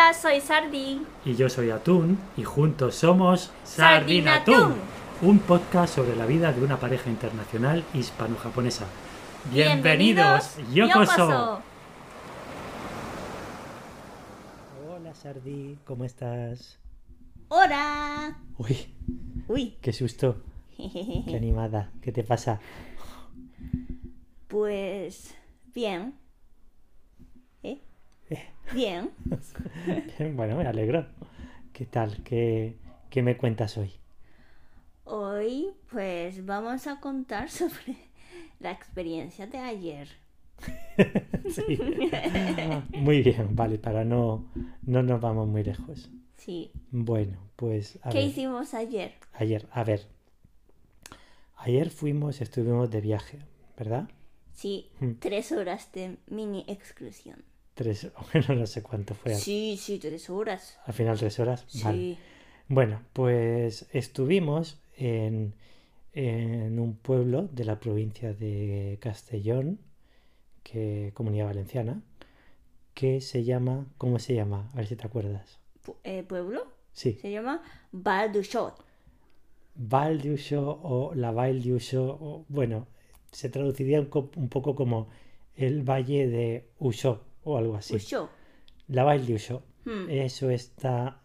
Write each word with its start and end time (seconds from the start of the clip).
Hola, 0.00 0.14
soy 0.14 0.40
Sardi. 0.40 1.02
Y 1.26 1.34
yo 1.34 1.50
soy 1.50 1.68
Atún 1.68 2.18
y 2.34 2.42
juntos 2.42 2.94
somos 2.94 3.52
Sardinatún, 3.64 4.76
un 5.20 5.38
podcast 5.40 5.94
sobre 5.94 6.16
la 6.16 6.24
vida 6.24 6.52
de 6.54 6.64
una 6.64 6.80
pareja 6.80 7.10
internacional 7.10 7.84
hispano-japonesa. 7.92 8.86
Bienvenidos, 9.52 10.56
Yokoso. 10.72 11.60
Hola 14.88 15.14
Sardi, 15.14 15.76
¿cómo 15.84 16.04
estás? 16.04 16.78
Hola. 17.48 18.38
Uy, 18.56 18.94
Uy. 19.48 19.76
qué 19.82 19.92
susto, 19.92 20.42
qué 20.78 21.34
animada, 21.36 21.90
¿qué 22.00 22.10
te 22.10 22.24
pasa? 22.24 22.58
Pues 24.48 25.34
bien. 25.74 26.19
Bien. 28.70 29.10
bueno, 30.34 30.56
me 30.56 30.66
alegro. 30.66 31.06
¿Qué 31.72 31.86
tal? 31.86 32.22
¿Qué, 32.24 32.76
qué 33.10 33.22
me 33.22 33.36
cuentas 33.36 33.76
hoy? 33.78 33.92
Hoy 35.04 35.74
pues 35.90 36.46
vamos 36.46 36.86
a 36.86 37.00
contar 37.00 37.50
sobre 37.50 37.96
la 38.60 38.70
experiencia 38.72 39.46
de 39.46 39.58
ayer. 39.58 40.08
Sí. 41.48 41.78
Muy 42.92 43.22
bien, 43.22 43.54
vale, 43.56 43.78
para 43.78 44.04
no, 44.04 44.44
no 44.82 45.02
nos 45.02 45.20
vamos 45.20 45.48
muy 45.48 45.64
lejos. 45.64 46.10
Sí. 46.36 46.72
Bueno, 46.92 47.38
pues 47.56 47.98
a 48.02 48.10
¿Qué 48.10 48.18
ver. 48.18 48.26
hicimos 48.26 48.74
ayer? 48.74 49.14
Ayer, 49.32 49.68
a 49.72 49.84
ver. 49.84 50.06
Ayer 51.58 51.90
fuimos, 51.90 52.40
estuvimos 52.40 52.90
de 52.90 53.00
viaje, 53.00 53.38
¿verdad? 53.78 54.08
Sí, 54.52 54.92
Hmm. 55.00 55.14
tres 55.18 55.50
horas 55.50 55.90
de 55.92 56.16
mini 56.28 56.64
excursión. 56.68 57.44
Tres, 57.80 58.08
bueno, 58.32 58.60
no 58.60 58.66
sé 58.66 58.82
cuánto 58.82 59.14
fue. 59.14 59.34
Sí, 59.34 59.78
sí, 59.80 59.98
tres 59.98 60.28
horas. 60.28 60.78
Al 60.84 60.92
final 60.92 61.18
tres 61.18 61.38
horas. 61.40 61.64
Sí. 61.66 61.82
Vale. 61.82 62.18
Bueno, 62.68 63.00
pues 63.14 63.86
estuvimos 63.92 64.78
en, 64.98 65.54
en 66.12 66.78
un 66.78 66.94
pueblo 66.94 67.48
de 67.52 67.64
la 67.64 67.80
provincia 67.80 68.34
de 68.34 68.98
Castellón, 69.00 69.78
que 70.62 71.12
Comunidad 71.14 71.46
Valenciana, 71.46 72.02
que 72.92 73.22
se 73.22 73.44
llama, 73.44 73.86
¿cómo 73.96 74.18
se 74.18 74.34
llama? 74.34 74.68
A 74.74 74.76
ver 74.76 74.86
si 74.86 74.96
te 74.96 75.06
acuerdas. 75.06 75.58
Eh, 76.04 76.22
¿Pueblo? 76.22 76.66
Sí, 76.92 77.14
Se 77.22 77.30
llama 77.30 77.62
Val 77.92 78.30
du 78.30 78.42
Chot. 78.42 78.74
Val 79.74 80.20
d'Uixó 80.20 80.80
o 80.82 81.14
la 81.14 81.30
Val 81.32 81.62
d'Uixó, 81.62 82.02
o, 82.20 82.44
bueno, 82.48 82.86
se 83.32 83.48
traduciría 83.48 84.00
un, 84.00 84.06
co- 84.06 84.30
un 84.36 84.50
poco 84.50 84.74
como 84.74 85.08
el 85.56 85.82
Valle 85.82 86.26
de 86.28 86.68
Uxó 86.78 87.24
o 87.44 87.56
algo 87.56 87.76
así. 87.76 87.96
La 88.88 89.04
Val 89.04 89.26
d'Uixó. 89.26 89.62
Hmm. 89.84 90.10
Eso 90.10 90.50
está 90.50 91.22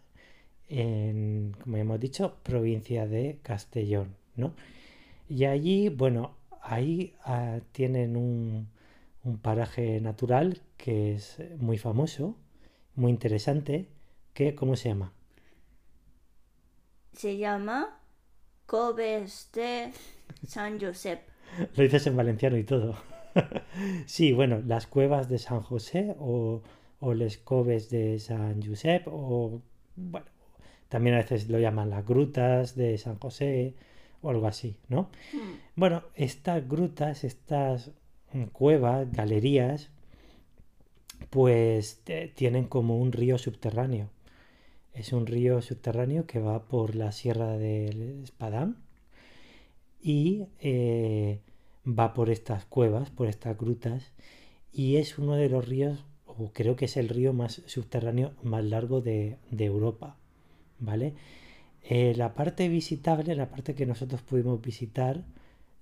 en, 0.68 1.54
como 1.62 1.76
hemos 1.76 2.00
dicho, 2.00 2.36
provincia 2.42 3.06
de 3.06 3.38
Castellón, 3.42 4.16
¿no? 4.34 4.54
Y 5.28 5.44
allí, 5.44 5.88
bueno, 5.88 6.36
ahí 6.62 7.14
ah, 7.24 7.60
tienen 7.72 8.16
un, 8.16 8.68
un 9.24 9.38
paraje 9.38 10.00
natural 10.00 10.62
que 10.76 11.14
es 11.14 11.38
muy 11.58 11.78
famoso, 11.78 12.36
muy 12.94 13.10
interesante, 13.10 13.88
que, 14.32 14.54
¿cómo 14.54 14.76
se 14.76 14.90
llama? 14.90 15.12
Se 17.12 17.36
llama 17.36 18.00
Coves 18.66 19.50
de 19.52 19.90
San 20.46 20.80
Josep. 20.80 21.20
Lo 21.76 21.82
dices 21.82 22.06
en 22.06 22.16
valenciano 22.16 22.56
y 22.56 22.64
todo. 22.64 22.96
sí, 24.06 24.32
bueno, 24.32 24.62
las 24.66 24.86
cuevas 24.86 25.28
de 25.28 25.38
San 25.38 25.62
José 25.62 26.14
o, 26.18 26.62
o 27.00 27.14
les 27.14 27.38
coves 27.38 27.90
de 27.90 28.18
San 28.18 28.62
Josep 28.62 29.06
o, 29.06 29.60
bueno, 29.96 30.26
también 30.88 31.14
a 31.14 31.18
veces 31.18 31.48
lo 31.48 31.58
llaman 31.58 31.90
las 31.90 32.06
grutas 32.06 32.74
de 32.76 32.96
San 32.98 33.18
José 33.18 33.74
o 34.22 34.30
algo 34.30 34.46
así, 34.46 34.76
¿no? 34.88 35.10
Hmm. 35.32 35.54
Bueno, 35.74 36.02
estas 36.14 36.66
grutas, 36.68 37.24
estas 37.24 37.90
mm, 38.32 38.44
cuevas, 38.44 39.10
galerías, 39.12 39.90
pues 41.30 42.02
tienen 42.34 42.66
como 42.66 42.98
un 42.98 43.12
río 43.12 43.38
subterráneo. 43.38 44.10
Es 44.94 45.12
un 45.12 45.26
río 45.26 45.60
subterráneo 45.60 46.26
que 46.26 46.40
va 46.40 46.64
por 46.64 46.94
la 46.94 47.12
sierra 47.12 47.58
del 47.58 48.22
Espadán 48.22 48.76
y 50.00 50.46
eh, 50.60 51.40
va 51.86 52.14
por 52.14 52.30
estas 52.30 52.64
cuevas, 52.64 53.10
por 53.10 53.28
estas 53.28 53.56
grutas 53.56 54.12
y 54.72 54.96
es 54.96 55.18
uno 55.18 55.34
de 55.34 55.48
los 55.48 55.66
ríos, 55.66 56.04
o 56.26 56.50
creo 56.52 56.76
que 56.76 56.84
es 56.86 56.96
el 56.96 57.08
río 57.08 57.32
más 57.32 57.62
subterráneo 57.66 58.32
más 58.42 58.64
largo 58.64 59.00
de, 59.00 59.38
de 59.50 59.64
Europa, 59.64 60.16
¿vale? 60.78 61.14
Eh, 61.88 62.14
la 62.16 62.34
parte 62.34 62.68
visitable, 62.68 63.34
la 63.36 63.48
parte 63.48 63.74
que 63.74 63.86
nosotros 63.86 64.20
pudimos 64.22 64.60
visitar, 64.60 65.24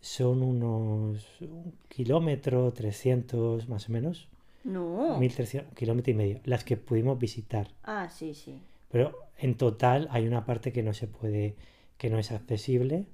son 0.01 0.43
unos 0.43 1.27
un 1.41 1.73
kilómetro, 1.89 2.71
300 2.73 3.69
más 3.69 3.89
o 3.89 3.93
menos, 3.93 4.29
No. 4.65 5.19
1300, 5.19 5.75
kilómetro 5.75 6.11
y 6.13 6.15
medio, 6.15 6.41
las 6.45 6.63
que 6.63 6.77
pudimos 6.77 7.19
visitar. 7.19 7.69
Ah, 7.83 8.09
sí, 8.11 8.35
sí. 8.35 8.61
Pero 8.91 9.19
en 9.39 9.57
total 9.57 10.09
hay 10.11 10.27
una 10.27 10.45
parte 10.45 10.73
que 10.73 10.83
no 10.83 10.93
se 10.93 11.07
puede, 11.07 11.57
que 11.97 12.11
no 12.11 12.19
es 12.19 12.33
accesible, 12.33 13.07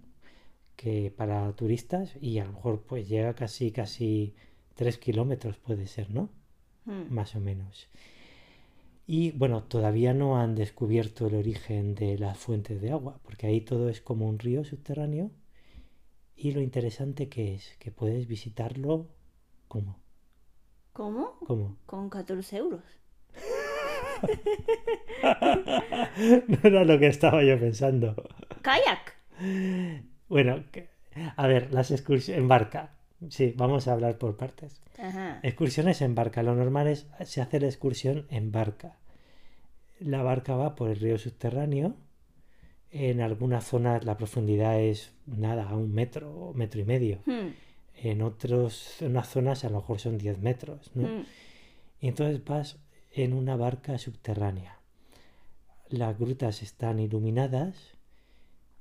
que 0.80 1.12
para 1.14 1.52
turistas 1.52 2.16
y 2.22 2.38
a 2.38 2.46
lo 2.46 2.52
mejor 2.52 2.80
pues 2.80 3.06
llega 3.06 3.34
casi, 3.34 3.70
casi 3.70 4.32
3 4.76 4.96
kilómetros 4.96 5.58
puede 5.58 5.86
ser, 5.86 6.10
¿no? 6.10 6.30
Hmm. 6.86 7.02
Más 7.10 7.36
o 7.36 7.40
menos. 7.40 7.90
Y 9.06 9.32
bueno, 9.32 9.64
todavía 9.64 10.14
no 10.14 10.40
han 10.40 10.54
descubierto 10.54 11.26
el 11.26 11.34
origen 11.34 11.94
de 11.94 12.16
las 12.16 12.38
fuentes 12.38 12.80
de 12.80 12.92
agua, 12.92 13.20
porque 13.24 13.46
ahí 13.46 13.60
todo 13.60 13.90
es 13.90 14.00
como 14.00 14.26
un 14.26 14.38
río 14.38 14.64
subterráneo. 14.64 15.30
Y 16.34 16.52
lo 16.52 16.62
interesante 16.62 17.28
que 17.28 17.56
es 17.56 17.76
que 17.78 17.90
puedes 17.90 18.26
visitarlo 18.26 19.06
¿cómo? 19.68 19.98
¿Cómo? 20.94 21.36
¿Cómo? 21.46 21.76
Con 21.84 22.08
14 22.08 22.56
euros. 22.56 22.84
No 26.48 26.58
era 26.62 26.84
lo 26.84 26.98
que 26.98 27.08
estaba 27.08 27.44
yo 27.44 27.58
pensando. 27.58 28.14
Kayak. 28.62 29.16
Bueno, 30.30 30.62
a 31.36 31.46
ver, 31.48 31.74
las 31.74 31.90
excursiones 31.90 32.40
en 32.40 32.48
barca. 32.48 32.92
Sí, 33.28 33.52
vamos 33.56 33.88
a 33.88 33.92
hablar 33.92 34.16
por 34.16 34.36
partes. 34.36 34.80
Ajá. 34.96 35.40
Excursiones 35.42 36.00
en 36.02 36.14
barca. 36.14 36.44
Lo 36.44 36.54
normal 36.54 36.86
es 36.86 37.08
se 37.24 37.42
hace 37.42 37.58
la 37.58 37.66
excursión 37.66 38.26
en 38.30 38.52
barca. 38.52 38.96
La 39.98 40.22
barca 40.22 40.54
va 40.54 40.76
por 40.76 40.88
el 40.88 41.00
río 41.00 41.18
subterráneo. 41.18 41.96
En 42.92 43.20
algunas 43.20 43.64
zonas 43.64 44.04
la 44.04 44.16
profundidad 44.16 44.80
es 44.80 45.12
nada, 45.26 45.68
a 45.68 45.74
un 45.74 45.92
metro 45.92 46.32
o 46.32 46.54
metro 46.54 46.80
y 46.80 46.84
medio. 46.84 47.18
Hmm. 47.26 47.48
En 47.96 48.22
otras 48.22 49.02
en 49.02 49.10
unas 49.10 49.28
zonas 49.28 49.64
a 49.64 49.68
lo 49.68 49.80
mejor 49.80 49.98
son 49.98 50.16
10 50.16 50.38
metros, 50.38 50.92
¿no? 50.94 51.08
Hmm. 51.08 51.24
Y 52.00 52.06
entonces 52.06 52.42
vas 52.44 52.78
en 53.10 53.32
una 53.32 53.56
barca 53.56 53.98
subterránea. 53.98 54.78
Las 55.88 56.16
grutas 56.16 56.62
están 56.62 57.00
iluminadas, 57.00 57.96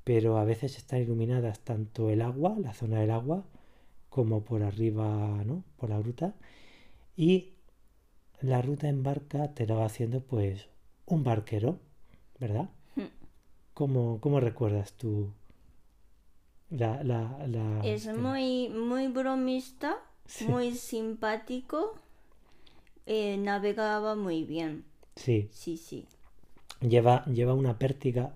pero 0.09 0.39
a 0.39 0.43
veces 0.43 0.75
están 0.75 1.01
iluminadas 1.03 1.59
tanto 1.59 2.09
el 2.09 2.23
agua, 2.23 2.55
la 2.59 2.73
zona 2.73 2.99
del 2.99 3.11
agua, 3.11 3.43
como 4.09 4.43
por 4.43 4.63
arriba, 4.63 5.05
¿no? 5.45 5.63
Por 5.77 5.91
la 5.91 5.99
gruta. 5.99 6.33
Y 7.15 7.53
la 8.41 8.59
ruta 8.63 8.87
en 8.89 9.03
barca 9.03 9.53
te 9.53 9.67
la 9.67 9.75
va 9.75 9.85
haciendo 9.85 10.21
pues 10.21 10.67
un 11.05 11.23
barquero, 11.23 11.77
¿verdad? 12.39 12.69
Hmm. 12.95 13.11
¿Cómo, 13.75 14.19
cómo 14.19 14.39
recuerdas 14.39 14.93
tú 14.93 15.31
la... 16.71 17.03
la, 17.03 17.45
la- 17.47 17.81
Es 17.83 18.07
muy, 18.15 18.69
muy 18.69 19.09
bromista, 19.09 19.97
Sí. 20.25 20.45
muy 20.45 20.73
simpático. 20.73 21.93
eh, 23.05 23.37
navegaba 23.37 24.15
muy 24.15 24.43
bien. 24.43 24.85
Sí. 25.15 25.49
Sí, 25.51 25.77
sí. 25.77 26.07
lleva, 26.81 27.25
lleva 27.25 27.53
una 27.53 27.77
pértiga. 27.77 28.35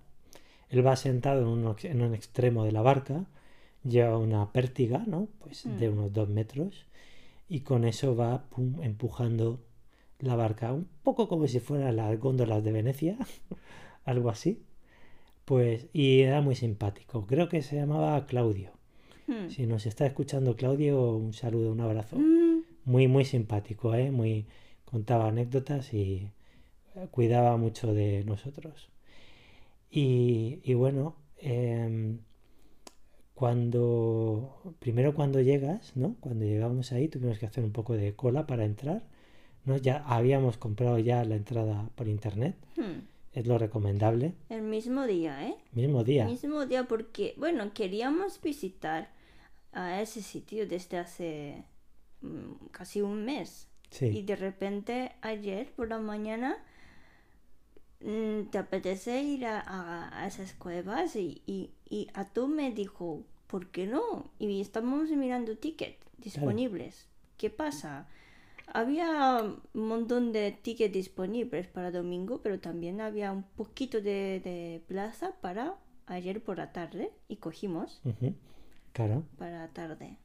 Él 0.74 0.86
va 0.86 0.96
sentado 0.96 1.42
en 1.42 1.48
un, 1.48 1.72
ex- 1.72 1.86
en 1.86 2.02
un 2.02 2.14
extremo 2.14 2.66
de 2.66 2.72
la 2.74 2.82
barca, 2.82 3.26
lleva 3.84 4.18
una 4.18 4.52
pértiga, 4.52 5.04
¿no? 5.08 5.28
Pues 5.40 5.64
de 5.80 5.90
Mm. 5.90 5.94
unos 5.94 6.14
dos 6.14 6.28
metros, 6.30 6.86
y 7.48 7.60
con 7.62 7.86
eso 7.86 8.16
va 8.16 8.44
pum, 8.50 8.82
empujando 8.84 9.60
la 10.20 10.36
barca, 10.36 10.74
un 10.74 10.88
poco 11.04 11.28
como 11.28 11.48
si 11.48 11.60
fueran 11.60 11.96
las 11.98 12.20
góndolas 12.20 12.64
de 12.64 12.72
Venecia, 12.72 13.18
algo 14.06 14.30
así. 14.30 14.62
Pues, 15.46 15.88
y 15.94 16.22
era 16.22 16.42
muy 16.42 16.56
simpático. 16.56 17.26
Creo 17.28 17.50
que 17.50 17.62
se 17.62 17.76
llamaba 17.76 18.26
Claudio. 18.26 18.72
Hmm. 19.28 19.50
Si 19.50 19.68
nos 19.68 19.86
está 19.86 20.06
escuchando 20.06 20.56
Claudio, 20.56 21.12
un 21.16 21.34
saludo, 21.34 21.72
un 21.72 21.82
abrazo. 21.82 22.16
Mm, 22.18 22.62
Muy, 22.86 23.08
muy 23.08 23.26
simpático, 23.26 23.94
¿eh? 23.96 24.10
Muy, 24.12 24.46
contaba 24.86 25.28
anécdotas 25.28 25.94
y 25.94 26.30
eh, 26.96 27.08
cuidaba 27.12 27.58
mucho 27.58 27.94
de 27.94 28.24
nosotros. 28.26 28.90
Y, 29.96 30.60
y 30.64 30.74
bueno, 30.74 31.16
em, 31.38 32.18
cuando, 33.36 34.76
primero 34.80 35.14
cuando 35.14 35.42
llegas, 35.42 35.96
¿no? 35.96 36.16
Cuando 36.20 36.46
llegamos 36.46 36.92
ahí 36.92 37.08
tuvimos 37.10 37.38
que 37.40 37.46
hacer 37.46 37.64
un 37.64 37.72
poco 37.72 37.94
de 37.96 38.16
cola 38.16 38.48
para 38.48 38.66
entrar. 38.66 39.04
¿no? 39.66 39.78
Ya 39.78 40.04
habíamos 40.06 40.58
comprado 40.58 40.98
ya 41.00 41.24
la 41.24 41.36
entrada 41.36 41.90
por 41.96 42.08
internet, 42.08 42.56
Hmm. 42.76 43.02
es 43.34 43.48
lo 43.48 43.58
recomendable. 43.58 44.34
El 44.50 44.62
mismo 44.64 45.06
día, 45.08 45.48
¿eh? 45.48 45.56
Mismo 45.74 46.04
día. 46.04 46.26
Mismo 46.26 46.66
día 46.66 46.86
porque, 46.86 47.34
bueno, 47.38 47.72
queríamos 47.74 48.42
visitar 48.42 49.10
a 49.72 50.02
ese 50.02 50.22
sitio 50.22 50.68
desde 50.68 50.98
hace 50.98 51.64
mm, 52.22 52.68
casi 52.72 53.02
un 53.02 53.24
mes. 53.26 53.68
Y 53.92 53.96
Sí, 53.96 54.22
de 54.24 54.36
repente 54.36 55.12
ayer 55.22 55.72
por 55.76 55.88
la 55.90 56.00
mañana 56.00 56.58
te 58.52 58.58
apetece 58.58 59.22
ir 59.24 59.46
a, 59.46 59.60
a- 59.62 60.24
a 60.24 60.28
esas 60.28 60.54
cuevas 60.54 61.16
y, 61.16 61.42
y, 61.46 61.72
y 61.90 62.08
a 62.14 62.26
tú 62.26 62.48
me 62.48 62.72
dijo, 62.72 63.24
¿por 63.48 63.68
qué 63.68 63.88
no? 63.88 64.30
Y 64.40 64.62
estamos 64.62 65.10
mirando 65.12 65.58
tickets 65.58 65.98
disponibles. 66.18 67.08
¿Qué 67.38 67.50
pasa? 67.50 68.08
Había 68.68 69.40
un 69.74 69.88
montón 69.88 70.32
de 70.32 70.52
tickets 70.52 70.94
disponibles 70.94 71.68
para 71.68 71.92
domingo, 71.92 72.42
pero 72.42 72.60
también 72.60 73.02
había 73.02 73.32
un 73.32 73.44
poquito 73.44 74.02
de, 74.02 74.42
de 74.44 74.82
plaza 74.88 75.34
para 75.42 75.76
ayer 76.08 76.44
por 76.44 76.58
la 76.58 76.72
tarde 76.74 77.12
y 77.30 77.38
cogimos 77.38 78.02
Claro. 78.94 79.24
para 79.38 79.60
la 79.60 79.68
tarde. 79.70 80.18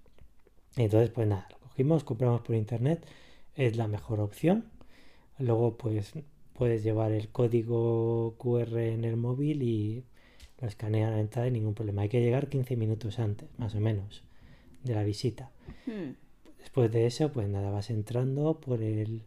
Entonces, 0.77 1.11
pues 1.11 1.27
nada, 1.27 1.47
lo 1.51 1.59
cogimos, 1.59 2.05
compramos 2.05 2.41
por 2.43 2.55
internet, 2.55 3.07
es 3.55 3.77
la 3.77 3.89
mejor 3.89 4.21
opción. 4.21 4.65
Luego, 5.39 5.77
pues 5.77 6.13
puedes 6.59 6.83
llevar 6.83 7.13
el 7.13 7.29
código 7.29 8.35
QR 8.37 8.93
en 8.93 9.05
el 9.05 9.17
móvil 9.17 9.63
y 9.63 10.05
lo 10.61 10.67
escanean 10.67 11.13
a 11.13 11.17
la 11.17 11.21
entrada 11.21 11.47
y 11.49 11.53
ningún 11.53 11.75
problema. 11.75 12.03
Hay 12.03 12.09
que 12.09 12.21
llegar 12.21 12.49
15 12.49 12.77
minutos 12.77 13.19
antes, 13.21 13.49
más 13.59 13.75
o 13.77 13.81
menos, 13.81 14.25
de 14.83 14.95
la 14.95 15.05
visita. 15.05 15.51
Hmm. 15.87 16.13
Después 16.59 16.91
de 16.91 17.07
eso, 17.07 17.33
pues 17.33 17.49
nada, 17.49 17.71
vas 17.71 17.91
entrando 17.91 18.61
por 18.61 18.83
el 18.83 19.23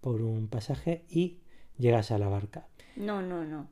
por 0.00 0.20
un 0.22 0.48
pasaje 0.48 1.02
y 1.08 1.38
llegas 1.78 2.10
a 2.10 2.18
la 2.18 2.28
barca. 2.28 2.66
No, 2.96 3.22
no, 3.22 3.44
no. 3.44 3.68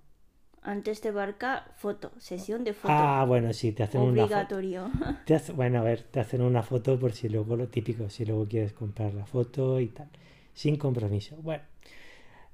Antes 0.62 1.02
de 1.02 1.10
barca, 1.12 1.72
foto, 1.76 2.12
sesión 2.18 2.64
de 2.64 2.72
foto. 2.72 2.92
Ah, 2.92 3.24
bueno, 3.26 3.52
sí, 3.52 3.72
te 3.72 3.82
hacen 3.84 4.00
una 4.00 4.22
foto. 4.22 4.22
Obligatorio. 4.24 4.90
Te 5.26 5.34
hace- 5.34 5.52
bueno, 5.52 5.80
a 5.80 5.82
ver, 5.82 6.02
te 6.02 6.20
hacen 6.20 6.40
una 6.42 6.62
foto 6.62 6.98
por 7.00 7.12
si 7.12 7.28
luego 7.28 7.56
lo 7.56 7.66
típico, 7.68 8.08
si 8.10 8.24
luego 8.24 8.46
quieres 8.46 8.72
comprar 8.72 9.12
la 9.14 9.26
foto 9.26 9.80
y 9.80 9.88
tal, 9.88 10.08
sin 10.54 10.76
compromiso. 10.76 11.36
Bueno, 11.42 11.64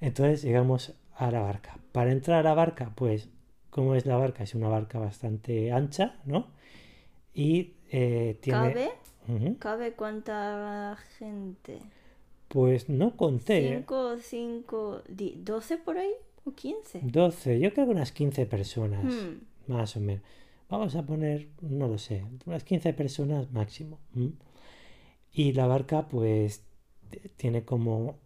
entonces 0.03 0.43
llegamos 0.43 0.95
a 1.17 1.31
la 1.31 1.41
barca. 1.41 1.79
Para 1.93 2.13
entrar 2.13 2.41
a 2.41 2.43
la 2.43 2.55
barca, 2.55 2.93
pues, 2.95 3.31
¿cómo 3.71 3.95
es 3.95 4.05
la 4.05 4.17
barca? 4.17 4.43
Es 4.43 4.55
una 4.55 4.69
barca 4.69 4.99
bastante 4.99 5.73
ancha, 5.73 6.21
¿no? 6.27 6.49
Y 7.33 7.75
eh, 7.91 8.37
tiene... 8.41 8.59
¿Cabe? 8.75 8.91
¿Cabe 9.59 9.93
cuánta 9.95 10.99
gente? 11.19 11.79
Pues 12.49 12.89
no 12.89 13.17
conté. 13.17 13.77
¿Cinco, 13.77 14.17
cinco, 14.19 15.03
di- 15.09 15.37
doce 15.39 15.79
por 15.79 15.97
ahí? 15.97 16.13
¿O 16.45 16.51
quince? 16.53 17.01
12, 17.03 17.61
yo 17.61 17.73
creo 17.73 17.87
que 17.87 17.93
unas 17.93 18.11
15 18.13 18.45
personas, 18.47 19.05
Hmm. 19.05 19.73
más 19.73 19.97
o 19.97 20.01
menos. 20.01 20.23
Vamos 20.69 20.97
a 20.97 21.07
poner, 21.07 21.49
no 21.61 21.87
lo 21.87 21.99
sé, 21.99 22.25
unas 22.47 22.65
15 22.65 22.93
personas 22.95 23.53
máximo. 23.53 24.01
Y 25.33 25.53
la 25.53 25.67
barca, 25.67 26.09
pues, 26.09 26.65
tiene 27.37 27.65
como 27.65 28.19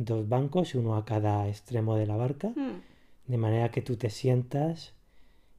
dos 0.00 0.28
bancos, 0.28 0.74
uno 0.74 0.96
a 0.96 1.04
cada 1.04 1.46
extremo 1.48 1.94
de 1.96 2.06
la 2.06 2.16
barca, 2.16 2.48
Hmm. 2.48 2.80
de 3.26 3.36
manera 3.36 3.70
que 3.70 3.82
tú 3.82 3.96
te 3.96 4.10
sientas 4.10 4.94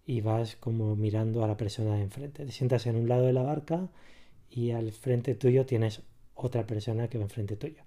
y 0.06 0.22
vas 0.22 0.56
como 0.56 0.96
mirando 0.96 1.44
a 1.44 1.48
la 1.48 1.58
persona 1.58 1.96
de 1.96 2.02
enfrente. 2.02 2.46
Te 2.46 2.52
sientas 2.52 2.86
en 2.88 2.96
un 2.96 3.08
lado 3.08 3.26
de 3.26 3.34
la 3.34 3.44
barca 3.44 3.88
y 4.50 4.72
al 4.72 4.92
frente 4.92 5.36
tuyo 5.36 5.66
tienes 5.66 6.02
otra 6.36 6.66
persona 6.66 7.08
que 7.08 7.18
va 7.18 7.24
enfrente 7.26 7.56
tuyo. 7.56 7.84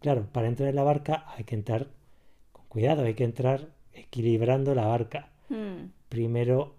Claro, 0.00 0.26
para 0.30 0.46
entrar 0.48 0.68
en 0.68 0.76
la 0.76 0.82
barca 0.84 1.24
hay 1.36 1.44
que 1.44 1.54
entrar 1.54 1.88
con 2.52 2.66
cuidado, 2.68 3.02
hay 3.04 3.14
que 3.14 3.24
entrar 3.24 3.70
equilibrando 3.94 4.74
la 4.74 4.86
barca. 4.86 5.30
Hmm. 5.48 5.90
Primero 6.10 6.74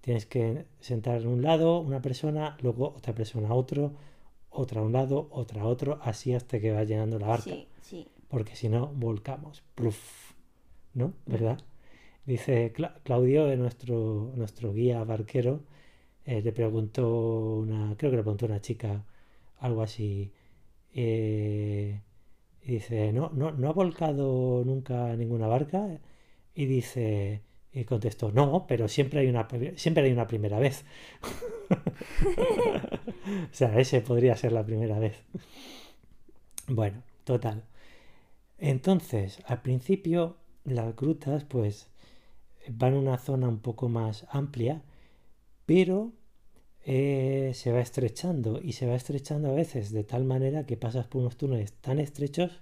tienes 0.00 0.24
que 0.26 0.66
sentar 0.80 1.20
en 1.20 1.26
un 1.28 1.42
lado 1.42 1.80
una 1.80 2.00
persona, 2.00 2.56
luego 2.62 2.94
otra 2.96 3.12
persona 3.14 3.48
a 3.48 3.54
otro, 3.54 3.92
otra 4.50 4.80
a 4.80 4.84
un 4.84 4.92
lado, 4.92 5.28
otra 5.32 5.62
a 5.62 5.66
otro, 5.66 5.98
así 6.02 6.32
hasta 6.32 6.60
que 6.60 6.72
va 6.72 6.84
llenando 6.84 7.18
la 7.18 7.26
barca 7.26 7.44
Sí, 7.50 7.66
sí. 7.80 8.06
Porque 8.32 8.56
si 8.56 8.68
no 8.70 8.88
volcamos. 8.88 9.62
Pluf, 9.76 10.00
¿no? 10.94 11.14
¿Verdad? 11.26 11.60
Dice 12.26 12.72
Cla- 12.74 12.94
Claudio, 13.04 13.56
nuestro, 13.56 14.32
nuestro 14.36 14.72
guía 14.74 15.04
barquero, 15.04 15.62
eh, 16.26 16.42
le 16.42 16.52
preguntó 16.52 17.08
una, 17.58 17.96
creo 17.98 18.10
que 18.12 18.18
le 18.18 18.22
preguntó 18.24 18.46
una 18.46 18.60
chica 18.62 19.04
algo 19.60 19.82
así, 19.82 20.32
eh, 20.94 22.00
y 22.62 22.72
dice, 22.74 23.12
¿no, 23.12 23.30
no, 23.34 23.52
¿no 23.52 23.68
ha 23.70 23.72
volcado 23.72 24.62
nunca 24.66 25.16
ninguna 25.16 25.48
barca? 25.48 25.88
Y 26.54 26.66
dice, 26.66 27.42
y 27.72 27.84
contestó, 27.84 28.32
no, 28.32 28.66
pero 28.68 28.88
siempre 28.88 29.20
hay 29.20 29.28
una, 29.28 29.48
siempre 29.76 30.04
hay 30.04 30.12
una 30.12 30.26
primera 30.28 30.58
vez. 30.60 30.84
O 33.52 33.54
sea, 33.54 33.78
ese 33.78 34.00
podría 34.00 34.36
ser 34.36 34.52
la 34.52 34.64
primera 34.64 34.98
vez. 34.98 35.16
Bueno, 36.68 37.02
total. 37.24 37.62
Entonces, 38.62 39.40
al 39.46 39.60
principio, 39.62 40.36
las 40.64 40.94
grutas, 40.96 41.44
pues, 41.44 41.88
van 42.68 42.94
a 42.94 42.98
una 43.00 43.18
zona 43.18 43.48
un 43.48 43.58
poco 43.60 43.88
más 43.88 44.26
amplia, 44.30 44.82
pero 45.66 46.12
eh, 46.84 47.52
se 47.54 47.72
va 47.72 47.80
estrechando 47.80 48.60
y 48.62 48.72
se 48.72 48.86
va 48.86 48.94
estrechando 48.94 49.50
a 49.50 49.54
veces 49.54 49.92
de 49.92 50.04
tal 50.04 50.24
manera 50.24 50.66
que 50.66 50.76
pasas 50.76 51.06
por 51.08 51.22
unos 51.22 51.36
túneles 51.36 51.72
tan 51.74 51.98
estrechos 52.00 52.60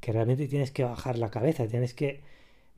que 0.00 0.12
realmente 0.12 0.48
tienes 0.48 0.70
que 0.72 0.84
bajar 0.84 1.18
la 1.18 1.30
cabeza, 1.30 1.68
tienes 1.68 1.94
que 1.94 2.22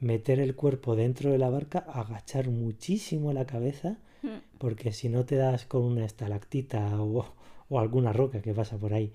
meter 0.00 0.40
el 0.40 0.54
cuerpo 0.56 0.96
dentro 0.96 1.32
de 1.32 1.38
la 1.38 1.50
barca, 1.50 1.80
agachar 1.80 2.48
muchísimo 2.50 3.32
la 3.32 3.46
cabeza, 3.46 3.98
Hmm. 4.22 4.40
porque 4.58 4.92
si 4.92 5.08
no 5.10 5.24
te 5.26 5.36
das 5.36 5.66
con 5.66 5.82
una 5.82 6.04
estalactita 6.04 7.00
o, 7.02 7.26
o 7.68 7.78
alguna 7.80 8.12
roca 8.12 8.40
que 8.42 8.54
pasa 8.54 8.78
por 8.78 8.94
ahí. 8.94 9.12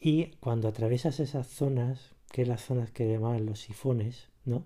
Y 0.00 0.28
cuando 0.40 0.68
atraviesas 0.68 1.20
esas 1.20 1.46
zonas, 1.46 2.14
que 2.32 2.42
es 2.42 2.48
las 2.48 2.64
zonas 2.64 2.90
que 2.90 3.10
llamaban 3.10 3.44
los 3.46 3.60
sifones, 3.60 4.28
¿no? 4.44 4.64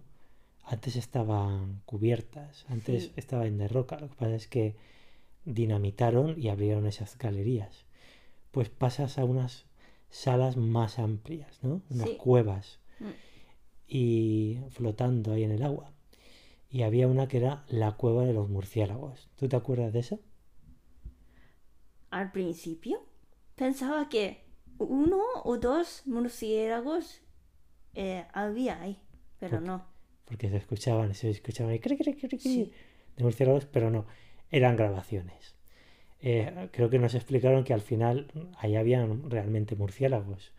Antes 0.63 0.97
estaban 0.97 1.83
cubiertas, 1.85 2.65
antes 2.69 3.05
Sí. 3.05 3.13
estaban 3.17 3.59
de 3.59 3.69
roca. 3.69 3.99
Lo 3.99 4.09
que 4.09 4.15
pasa 4.15 4.35
es 4.35 4.47
que 4.49 4.77
dinamitaron 5.45 6.41
y 6.41 6.49
abrieron 6.49 6.87
esas 6.87 7.19
galerías. 7.19 7.85
Pues 8.53 8.71
pasas 8.71 9.19
a 9.19 9.25
unas 9.25 9.67
salas 10.09 10.57
más 10.57 10.99
amplias, 10.99 11.59
¿no? 11.63 11.83
Unas 11.91 12.09
Sí. 12.11 12.17
cuevas 12.17 12.79
Mm. 13.01 13.05
y 13.89 14.59
flotando 14.71 15.33
ahí 15.33 15.43
en 15.43 15.51
el 15.51 15.63
agua. 15.65 15.91
Y 16.71 16.83
había 16.83 17.09
una 17.09 17.27
que 17.29 17.39
era 17.39 17.65
la 17.69 17.93
cueva 17.97 18.25
de 18.25 18.33
los 18.33 18.49
murciélagos. 18.49 19.29
¿Tú 19.37 19.49
te 19.49 19.57
acuerdas 19.57 19.93
de 19.93 19.99
eso? 20.01 20.21
Al 22.11 22.31
principio 22.33 23.05
pensaba 23.57 24.09
que 24.09 24.44
uno 24.79 25.23
o 25.45 25.59
dos 25.59 26.03
murciélagos 26.07 27.21
eh, 27.95 28.25
había 28.33 28.81
ahí, 28.81 28.99
pero 29.39 29.61
no. 29.61 29.85
Porque 30.25 30.49
se 30.49 30.57
escuchaban, 30.57 31.15
se 31.15 31.31
escuchaban 31.31 31.73
ahí 31.73 31.79
cri, 31.81 31.97
cri, 31.97 32.15
cri, 32.15 32.39
Sí. 32.39 32.73
de 33.17 33.25
murciélagos, 33.25 33.67
pero 33.67 33.91
no, 33.91 34.07
eran 34.51 34.77
grabaciones. 34.77 35.55
Eh, 36.21 36.69
creo 36.73 36.89
que 36.89 36.99
nos 36.99 37.15
explicaron 37.15 37.65
que 37.65 37.75
al 37.75 37.83
final 37.83 38.31
ahí 38.59 38.77
habían 38.77 39.29
realmente 39.31 39.77
murciélagos. 39.77 40.53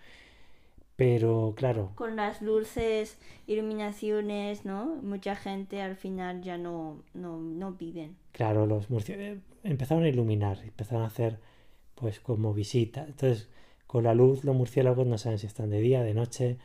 Pero 0.96 1.54
claro, 1.58 1.92
Con 1.96 2.16
las 2.16 2.42
luces, 2.42 3.18
iluminaciones, 3.48 4.64
¿no? 4.64 4.86
Mucha 5.02 5.36
gente 5.36 5.82
al 5.82 5.98
final 5.98 6.42
ya 6.42 6.58
no, 6.58 7.04
no, 7.14 7.38
no 7.40 7.74
viven. 7.74 8.16
claro, 8.32 8.66
los 8.66 8.90
murciélagos 8.90 9.40
empezaron 9.64 10.04
a 10.06 10.10
iluminar, 10.10 10.60
empezaron 10.64 11.04
a 11.04 11.08
hacer 11.08 11.40
pues 11.96 12.20
como 12.22 12.54
visita. 12.54 13.04
Entonces, 13.06 13.50
con 13.88 14.04
la 14.04 14.14
luz 14.14 14.44
los 14.44 14.56
murciélagos 14.56 15.06
no 15.08 15.18
saben 15.18 15.40
si 15.40 15.48
están 15.48 15.70
de 15.70 15.80
día, 15.82 16.04
de 16.04 16.14
noche, 16.14 16.58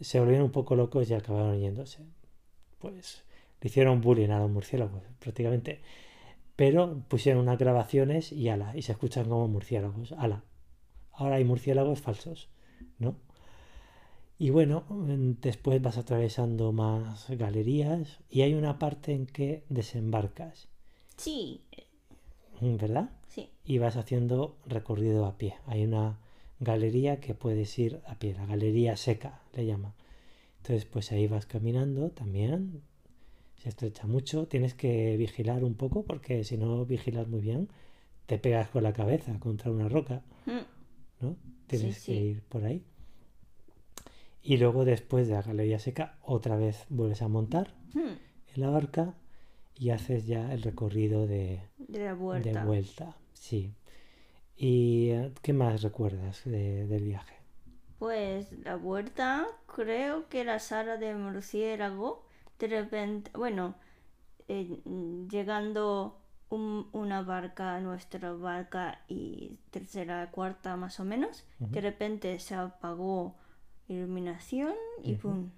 se 0.00 0.18
volvieron 0.20 0.46
un 0.46 0.52
poco 0.52 0.74
locos 0.76 1.10
y 1.10 1.14
acabaron 1.14 1.58
yéndose. 1.58 2.04
Pues 2.78 3.24
le 3.60 3.68
hicieron 3.68 4.00
bullying 4.00 4.30
a 4.30 4.38
los 4.38 4.50
murciélagos, 4.50 5.02
prácticamente. 5.18 5.80
Pero 6.56 7.02
pusieron 7.08 7.42
unas 7.42 7.58
grabaciones 7.58 8.32
y 8.32 8.48
ala, 8.48 8.76
y 8.76 8.82
se 8.82 8.92
escuchan 8.92 9.28
como 9.28 9.48
murciélagos, 9.48 10.12
ala. 10.12 10.42
Ahora 11.12 11.36
hay 11.36 11.44
murciélagos 11.44 12.00
falsos, 12.00 12.48
¿no? 12.98 13.14
Y 14.38 14.48
bueno, 14.50 14.84
mm, 14.88 15.32
después 15.42 15.82
vas 15.82 15.98
atravesando 15.98 16.72
más 16.72 17.28
galerías 17.30 18.20
y 18.30 18.40
hay 18.40 18.54
una 18.54 18.78
parte 18.78 19.12
en 19.12 19.26
que 19.26 19.64
desembarcas, 19.68 20.68
Sí, 21.16 21.60
mm, 22.60 22.76
¿verdad? 22.76 23.10
sí. 23.28 23.50
y 23.64 23.76
vas 23.78 23.96
haciendo 23.96 24.56
recorrido 24.66 25.26
a 25.26 25.36
pie. 25.36 25.56
Hay 25.66 25.84
una 25.84 26.18
galería 26.60 27.20
que 27.20 27.34
puedes 27.34 27.76
ir 27.78 28.00
a 28.06 28.14
pie, 28.18 28.34
la 28.34 28.46
galería 28.46 28.96
seca 28.96 29.40
le 29.54 29.66
llama. 29.66 29.94
Entonces, 30.58 30.84
pues 30.84 31.10
ahí 31.12 31.26
vas 31.26 31.46
caminando 31.46 32.10
también. 32.10 32.82
Se 33.56 33.68
estrecha 33.70 34.06
mucho, 34.06 34.46
tienes 34.46 34.74
que 34.74 35.16
vigilar 35.16 35.64
un 35.64 35.74
poco 35.74 36.04
porque 36.04 36.44
si 36.44 36.56
no 36.56 36.84
vigilas 36.86 37.28
muy 37.28 37.40
bien, 37.40 37.68
te 38.26 38.38
pegas 38.38 38.68
con 38.70 38.82
la 38.82 38.92
cabeza 38.92 39.38
contra 39.40 39.70
una 39.70 39.88
roca, 39.88 40.22
Mm. 40.46 41.24
¿no? 41.24 41.36
Tienes 41.66 41.96
Sí, 41.98 42.12
que 42.12 42.20
ir 42.20 42.42
por 42.42 42.64
ahí. 42.64 42.82
Y 44.42 44.56
luego 44.56 44.84
después 44.86 45.28
de 45.28 45.34
la 45.34 45.42
galería 45.42 45.78
seca, 45.78 46.16
otra 46.22 46.56
vez 46.56 46.86
vuelves 46.88 47.20
a 47.22 47.28
montar 47.28 47.74
Hmm, 47.92 48.16
en 48.54 48.60
la 48.60 48.70
barca 48.70 49.14
y 49.76 49.90
haces 49.90 50.26
ya 50.26 50.52
el 50.52 50.62
recorrido 50.62 51.26
de, 51.26 51.60
De 51.78 51.98
la 51.98 52.06
de 52.06 52.12
vuelta. 52.14 52.64
vuelta. 52.64 53.16
Sí. 53.34 53.72
¿Y 54.60 55.10
eh, 55.10 55.32
qué 55.42 55.52
más 55.52 55.82
recuerdas 55.82 56.42
de- 56.44 56.86
del 56.86 57.02
viaje? 57.02 57.34
Pues 57.98 58.50
la 58.64 58.76
vuelta, 58.76 59.46
creo 59.66 60.28
que 60.28 60.44
la 60.44 60.58
sala 60.58 60.96
de 60.96 61.14
murciélago, 61.14 62.24
de 62.58 62.66
repente, 62.68 63.30
bueno, 63.34 63.74
eh, 64.48 64.80
llegando 65.30 66.20
un- 66.50 66.88
una 66.92 67.22
barca, 67.22 67.80
nuestra 67.80 68.32
barca 68.34 69.02
y 69.08 69.58
tercera, 69.70 70.30
cuarta 70.32 70.76
más 70.76 71.00
o 71.00 71.04
menos, 71.04 71.44
de 71.72 71.80
repente 71.82 72.38
se 72.40 72.54
apagó 72.56 73.36
iluminación 73.88 74.74
y 75.04 75.14
pum. 75.14 75.50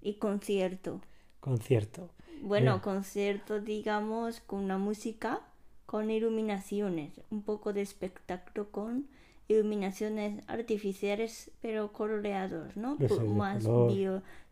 Y 0.00 0.14
concierto. 0.14 1.00
Concierto. 1.40 2.10
Bueno, 2.40 2.72
Bien. 2.72 2.80
concierto, 2.80 3.60
digamos, 3.60 4.40
con 4.40 4.60
una 4.64 4.78
música, 4.78 5.40
con 5.88 6.10
iluminaciones, 6.10 7.22
un 7.30 7.42
poco 7.42 7.72
de 7.72 7.80
espectáculo 7.80 8.70
con 8.70 9.06
iluminaciones 9.48 10.44
artificiales, 10.46 11.50
pero 11.62 11.92
coloreados, 11.92 12.76
¿no? 12.76 12.98
Más 13.34 13.66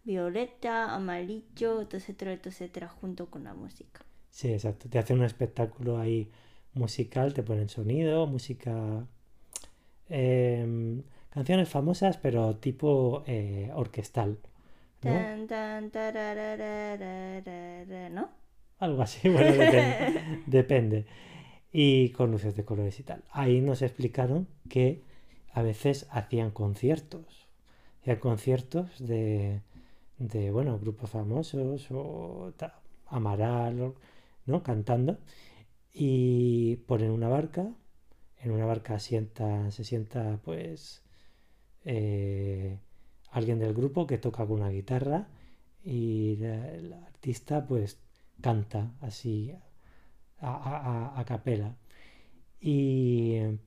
violeta, 0.04 0.94
amarillo, 0.94 1.82
etcétera, 1.82 2.32
etcétera, 2.32 2.88
junto 2.88 3.26
con 3.26 3.44
la 3.44 3.52
música. 3.52 4.00
Sí, 4.30 4.52
exacto. 4.52 4.88
Te 4.88 4.98
hacen 4.98 5.18
un 5.18 5.26
espectáculo 5.26 5.98
ahí 5.98 6.30
musical, 6.72 7.34
te 7.34 7.42
ponen 7.42 7.68
sonido, 7.68 8.26
música. 8.26 9.06
em, 10.08 11.02
canciones 11.30 11.68
famosas, 11.68 12.16
pero 12.18 12.56
tipo 12.56 13.24
eh, 13.26 13.70
orquestal. 13.74 14.38
¿no? 15.02 15.12
Tan, 15.12 15.46
tan, 15.46 15.90
tarararararara, 15.90 18.08
¿no? 18.10 18.30
Algo 18.78 19.02
así, 19.02 19.28
bueno, 19.34 19.52
depende. 20.46 21.06
Y 21.72 22.10
con 22.10 22.30
luces 22.30 22.56
de 22.56 22.64
colores 22.64 22.98
y 23.00 23.02
tal. 23.02 23.24
Ahí 23.30 23.60
nos 23.60 23.82
explicaron 23.82 24.48
que 24.68 25.02
a 25.52 25.62
veces 25.62 26.06
hacían 26.10 26.50
conciertos. 26.50 27.48
Hacían 28.00 28.18
conciertos 28.18 28.98
de, 28.98 29.62
de 30.18 30.50
bueno, 30.50 30.78
grupos 30.78 31.10
famosos 31.10 31.88
o 31.90 32.52
Amaral, 33.06 33.94
¿no? 34.46 34.62
Cantando. 34.62 35.18
Y 35.92 36.76
ponen 36.86 37.10
una 37.10 37.28
barca. 37.28 37.74
En 38.38 38.50
una 38.52 38.66
barca 38.66 38.98
sienta, 38.98 39.70
se 39.70 39.84
sienta, 39.84 40.40
pues, 40.44 41.02
eh, 41.84 42.78
alguien 43.30 43.58
del 43.58 43.74
grupo 43.74 44.06
que 44.06 44.18
toca 44.18 44.46
con 44.46 44.60
una 44.60 44.70
guitarra 44.70 45.28
y 45.84 46.42
el 46.44 46.92
artista, 46.92 47.66
pues, 47.66 48.00
canta 48.40 48.92
así 49.00 49.52
a, 50.40 50.48
a- 50.48 51.14
a- 51.16 51.20
a 51.20 51.24
capela 51.24 51.74
y 52.60 53.34
eh, 53.34 53.58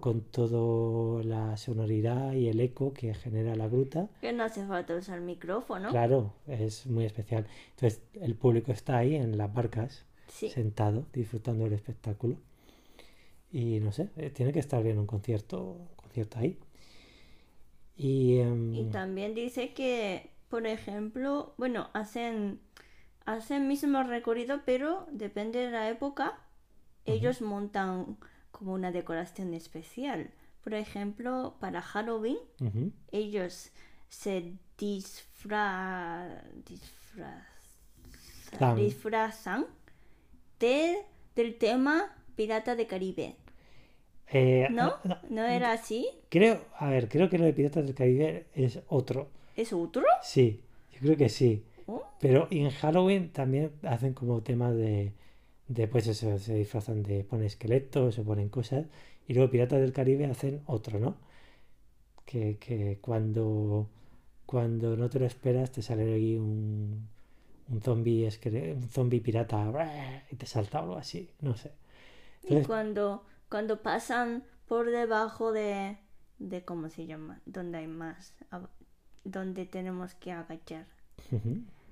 con 0.00 0.22
toda 0.22 1.22
la 1.24 1.56
sonoridad 1.56 2.32
y 2.32 2.48
el 2.48 2.60
eco 2.60 2.92
que 2.92 3.14
genera 3.14 3.54
la 3.54 3.68
gruta, 3.68 4.08
Que 4.20 4.32
no 4.32 4.42
hace 4.44 4.66
falta 4.66 4.96
usar 4.96 5.20
micrófono. 5.20 5.90
claro, 5.90 6.32
es 6.46 6.86
muy 6.86 7.04
especial. 7.04 7.46
Entonces 7.70 8.02
el 8.14 8.34
público 8.34 8.72
está 8.72 8.98
ahí 8.98 9.14
en 9.14 9.38
las 9.38 9.52
barcas, 9.52 10.04
Sí. 10.28 10.48
sentado, 10.48 11.06
disfrutando 11.12 11.64
del 11.64 11.74
espectáculo. 11.74 12.36
Y 13.52 13.80
no 13.80 13.92
sé, 13.92 14.08
eh, 14.16 14.30
tiene 14.30 14.52
que 14.52 14.58
estar 14.60 14.82
bien 14.82 14.98
un 14.98 15.06
concierto, 15.06 15.60
un 15.62 15.88
concierto 15.96 16.38
ahí. 16.38 16.58
Y, 17.96 18.38
em, 18.38 18.74
Y 18.74 18.84
también 18.90 19.34
dice 19.34 19.72
que, 19.74 20.30
por 20.48 20.66
ejemplo, 20.66 21.54
bueno, 21.58 21.90
hacen, 21.92 22.60
hacen 23.24 23.68
mismo 23.68 24.02
recorrido, 24.02 24.62
pero 24.64 25.06
depende 25.10 25.60
de 25.60 25.70
la 25.70 25.88
época, 25.88 26.38
ellos 27.04 27.40
montan 27.42 28.16
como 28.50 28.72
una 28.74 28.92
decoración 28.92 29.54
especial. 29.54 30.30
Por 30.62 30.74
ejemplo, 30.74 31.56
para 31.60 31.82
Halloween, 31.82 32.38
ellos 33.10 33.70
se 34.08 34.52
disfra... 34.78 36.44
Tan. 38.58 38.76
disfrazan 38.76 39.66
de, 40.60 40.98
del 41.34 41.56
tema 41.56 42.14
Pirata 42.36 42.76
de 42.76 42.86
Caribe. 42.86 43.36
eh, 44.28 44.68
¿No? 44.70 44.98
no, 45.04 45.18
¿No 45.30 45.44
era 45.44 45.72
así? 45.72 46.06
Creo, 46.28 46.62
a 46.78 46.88
ver, 46.90 47.08
creo 47.08 47.30
que 47.30 47.38
lo 47.38 47.44
de 47.44 47.54
Piratas 47.54 47.86
del 47.86 47.94
Caribe 47.94 48.46
es 48.54 48.80
otro. 48.88 49.30
¿Es 49.56 49.72
otro? 49.72 50.04
Sí, 50.22 50.62
yo 50.92 51.00
creo 51.00 51.16
que 51.16 51.28
sí. 51.30 51.64
Oh, 51.86 52.02
Pero 52.20 52.48
en 52.50 52.70
Halloween 52.70 53.32
también 53.32 53.72
hacen 53.82 54.14
como 54.14 54.42
temas 54.42 54.74
de, 54.76 55.12
de 55.68 55.88
pues 55.88 56.06
eso, 56.06 56.38
se 56.38 56.54
disfrazan 56.54 57.02
de, 57.02 57.24
ponen 57.24 57.46
esqueletos 57.46 58.18
o 58.18 58.24
ponen 58.24 58.48
cosas. 58.48 58.86
Y 59.28 59.34
luego 59.34 59.50
Piratas 59.50 59.80
del 59.80 59.92
Caribe 59.92 60.26
hacen 60.26 60.62
otro, 60.66 60.98
¿no? 61.00 61.16
Que, 62.24 62.56
que 62.58 62.98
cuando, 63.00 63.88
cuando 64.46 64.96
no 64.96 65.10
te 65.10 65.18
lo 65.20 65.26
esperas 65.26 65.72
te 65.72 65.82
sale 65.82 66.14
ahí 66.14 66.36
un, 66.36 67.08
un 67.70 67.80
zombie 67.82 68.28
un 68.74 68.88
zombie 68.90 69.20
pirata 69.20 69.60
y 70.30 70.36
te 70.36 70.46
salta 70.46 70.78
algo 70.80 70.96
así, 70.96 71.30
no 71.40 71.56
sé. 71.56 71.72
Y 72.44 72.60
cuando, 72.62 73.24
cuando 73.48 73.82
pasan 73.82 74.44
por 74.66 74.90
debajo 74.90 75.52
de, 75.52 75.98
de 76.38 76.64
¿cómo 76.64 76.88
se 76.88 77.06
llama? 77.06 77.40
Donde 77.46 77.78
hay 77.78 77.86
más, 77.86 78.34
donde 79.24 79.66
tenemos 79.66 80.14
que 80.14 80.32
agachar. 80.32 80.86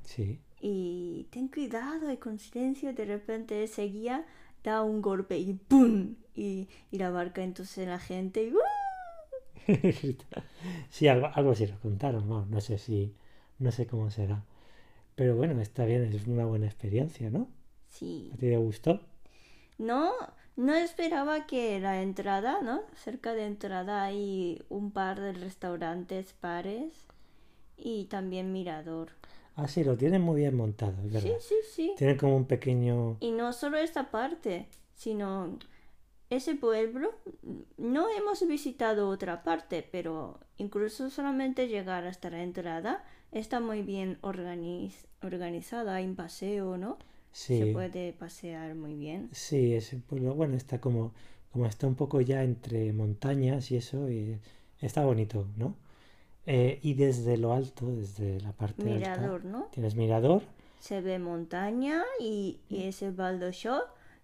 Sí. 0.05 0.39
Y 0.61 1.27
ten 1.31 1.49
cuidado 1.49 2.13
y 2.13 2.17
con 2.19 2.39
silencio, 2.39 2.93
de 2.93 3.05
repente 3.05 3.63
ese 3.63 3.85
guía 3.85 4.27
da 4.63 4.83
un 4.83 5.01
golpe 5.01 5.39
y 5.39 5.55
¡pum! 5.55 6.17
Y, 6.35 6.69
y 6.91 6.99
la 6.99 7.11
barca 7.11 7.43
entonces 7.43 7.89
la 7.89 7.99
gente 7.99 8.45
y 8.45 8.53
¡uh! 8.55 8.59
Sí, 10.91 11.09
algo, 11.09 11.29
algo 11.35 11.53
así 11.53 11.67
nos 11.67 11.81
contaron, 11.81 12.29
no, 12.29 12.47
no 12.47 12.61
sé 12.61 12.79
si, 12.79 13.15
no 13.59 13.73
sé 13.73 13.87
cómo 13.87 14.11
será. 14.11 14.45
Pero 15.15 15.37
bueno, 15.37 15.61
está 15.61 15.85
bien, 15.85 16.05
es 16.05 16.27
una 16.27 16.47
buena 16.47 16.67
experiencia, 16.67 17.31
¿no? 17.31 17.49
Sí. 17.89 18.31
¿A 18.33 18.37
ti 18.37 18.49
te 18.49 18.57
gustó? 18.57 19.01
No, 19.79 20.13
no 20.57 20.75
esperaba 20.75 21.47
que 21.47 21.81
la 21.81 22.03
entrada, 22.03 22.61
¿no? 22.63 22.83
Cerca 22.95 23.35
de 23.35 23.47
entrada 23.47 24.05
hay 24.05 24.63
un 24.69 24.91
par 24.93 25.21
de 25.21 25.33
restaurantes 25.33 26.33
pares 26.35 27.07
y 27.83 28.05
también 28.07 28.53
mirador. 28.53 29.11
Ah, 29.57 29.69
sí, 29.69 29.85
lo 29.85 29.97
tienen 29.97 30.23
muy 30.23 30.41
bien 30.41 30.57
montado, 30.57 30.93
es 31.05 31.13
Sí, 31.13 31.29
verdad. 31.29 31.39
sí, 31.41 31.55
sí. 31.75 31.95
Tienen 31.99 32.17
como 32.17 32.37
un 32.37 32.45
pequeño... 32.47 33.17
Y 33.21 33.33
no 33.33 33.53
solo 33.53 33.77
esta 33.79 34.11
parte, 34.11 34.67
sino 34.95 35.59
ese 36.31 36.55
pueblo. 36.55 37.13
No 37.77 38.09
hemos 38.09 38.47
visitado 38.47 39.09
otra 39.09 39.43
parte, 39.43 39.87
pero 39.91 40.39
incluso 40.57 41.11
solamente 41.11 41.69
llegar 41.69 42.07
hasta 42.07 42.31
la 42.31 42.43
entrada 42.43 43.05
está 43.33 43.61
muy 43.61 43.83
bien 43.83 44.19
organiz- 44.23 45.07
organizada. 45.23 45.97
Hay 45.97 46.07
un 46.07 46.17
paseo, 46.17 46.77
¿no? 46.79 46.99
Se 47.33 47.67
Sí, 47.67 47.73
puede 47.73 48.13
pasear 48.13 48.75
muy 48.75 48.95
bien. 48.95 49.29
sí, 49.33 49.75
ese 49.75 49.97
pueblo, 49.99 50.35
bueno, 50.35 50.57
está 50.57 50.81
como, 50.81 51.13
como 51.53 51.67
está 51.67 51.87
un 51.87 51.95
poco 51.97 52.21
ya 52.21 52.43
entre 52.43 52.93
montañas 52.93 53.71
y 53.71 53.77
eso, 53.77 54.11
y 54.11 54.39
está 54.81 55.05
bonito, 55.05 55.47
¿no? 55.57 55.75
Eh, 56.47 56.79
y 56.83 56.95
desde 56.95 57.37
lo 57.37 57.53
alto, 57.53 57.87
desde 57.95 58.41
la 58.41 58.53
parte 58.53 58.83
alta, 58.83 58.95
Mirador, 59.17 59.45
¿no? 59.45 59.69
tienes 59.73 59.95
mirador, 59.95 60.43
Se 60.79 61.01
ve 61.01 61.19
montaña 61.19 62.03
y, 62.19 62.61
y 62.69 62.85
ese 62.85 63.11
baldosho 63.11 63.83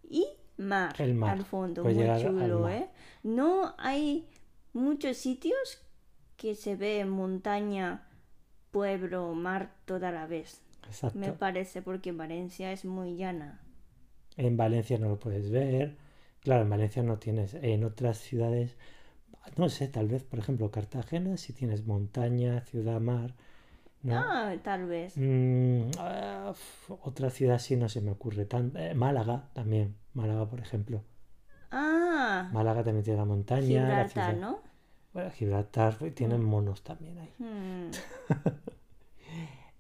y 0.08 0.26
mar, 0.56 0.94
El 0.98 1.14
mar. 1.14 1.30
al 1.36 1.44
fondo. 1.44 1.82
Puedes 1.82 1.98
muy 2.08 2.22
chulo. 2.22 2.68
¿eh? 2.70 2.88
No 3.22 3.74
hay 3.78 4.26
muchos 4.72 5.18
sitios 5.18 5.82
que 6.36 6.54
se 6.54 6.74
ve 6.76 7.04
montaña, 7.04 8.06
pueblo, 8.70 9.32
mar 9.34 9.74
toda 9.84 10.10
la 10.10 10.26
vez. 10.26 10.62
exacto. 10.86 11.18
Me 11.18 11.32
parece 11.32 11.82
porque 11.82 12.12
Valencia 12.12 12.72
es 12.72 12.84
muy 12.84 13.16
llana. 13.16 13.60
En 14.36 14.56
Valencia 14.56 14.98
no 14.98 15.08
lo 15.08 15.18
puedes 15.18 15.50
ver. 15.50 15.96
Claro, 16.40 16.62
en 16.62 16.70
Valencia 16.70 17.02
no 17.02 17.18
tienes. 17.18 17.54
En 17.54 17.84
otras 17.84 18.18
ciudades, 18.18 18.76
no 19.56 19.68
sé, 19.68 19.88
tal 19.88 20.08
vez, 20.08 20.24
por 20.24 20.38
ejemplo, 20.38 20.70
Cartagena, 20.70 21.36
si 21.36 21.52
tienes 21.52 21.86
montaña, 21.86 22.60
ciudad, 22.62 23.00
mar. 23.00 23.34
¿no? 24.02 24.14
Ah, 24.16 24.54
tal 24.62 24.86
vez. 24.86 25.14
Mm, 25.16 25.90
ah, 25.98 26.52
otra 27.02 27.30
ciudad 27.30 27.58
sí 27.58 27.76
no 27.76 27.88
se 27.88 28.00
me 28.00 28.10
ocurre 28.12 28.44
tan. 28.46 28.72
eh, 28.76 28.94
Málaga 28.94 29.48
también. 29.54 29.96
Málaga, 30.14 30.48
por 30.48 30.60
ejemplo. 30.60 31.02
Ah, 31.70 32.48
Málaga 32.52 32.84
también 32.84 33.04
tiene 33.04 33.18
la 33.18 33.24
montaña. 33.24 33.62
la 33.64 34.08
Gibraltar, 34.08 34.08
ciudad- 34.12 34.40
¿no? 34.40 34.60
Bueno, 35.12 35.30
Gibraltar 35.32 35.96
pues, 35.98 36.14
tienen 36.14 36.42
monos 36.44 36.82
también 36.82 37.18
ahí. 37.18 37.32
Hmm. 37.38 37.90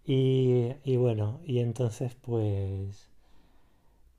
Y, 0.08 0.72
y 0.84 0.96
bueno, 0.96 1.40
y 1.44 1.58
entonces 1.58 2.14
pues, 2.14 3.08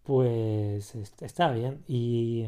pues 0.04 0.96
est- 0.96 1.22
estaba 1.22 1.54
bien. 1.54 1.84
Y, 1.88 2.48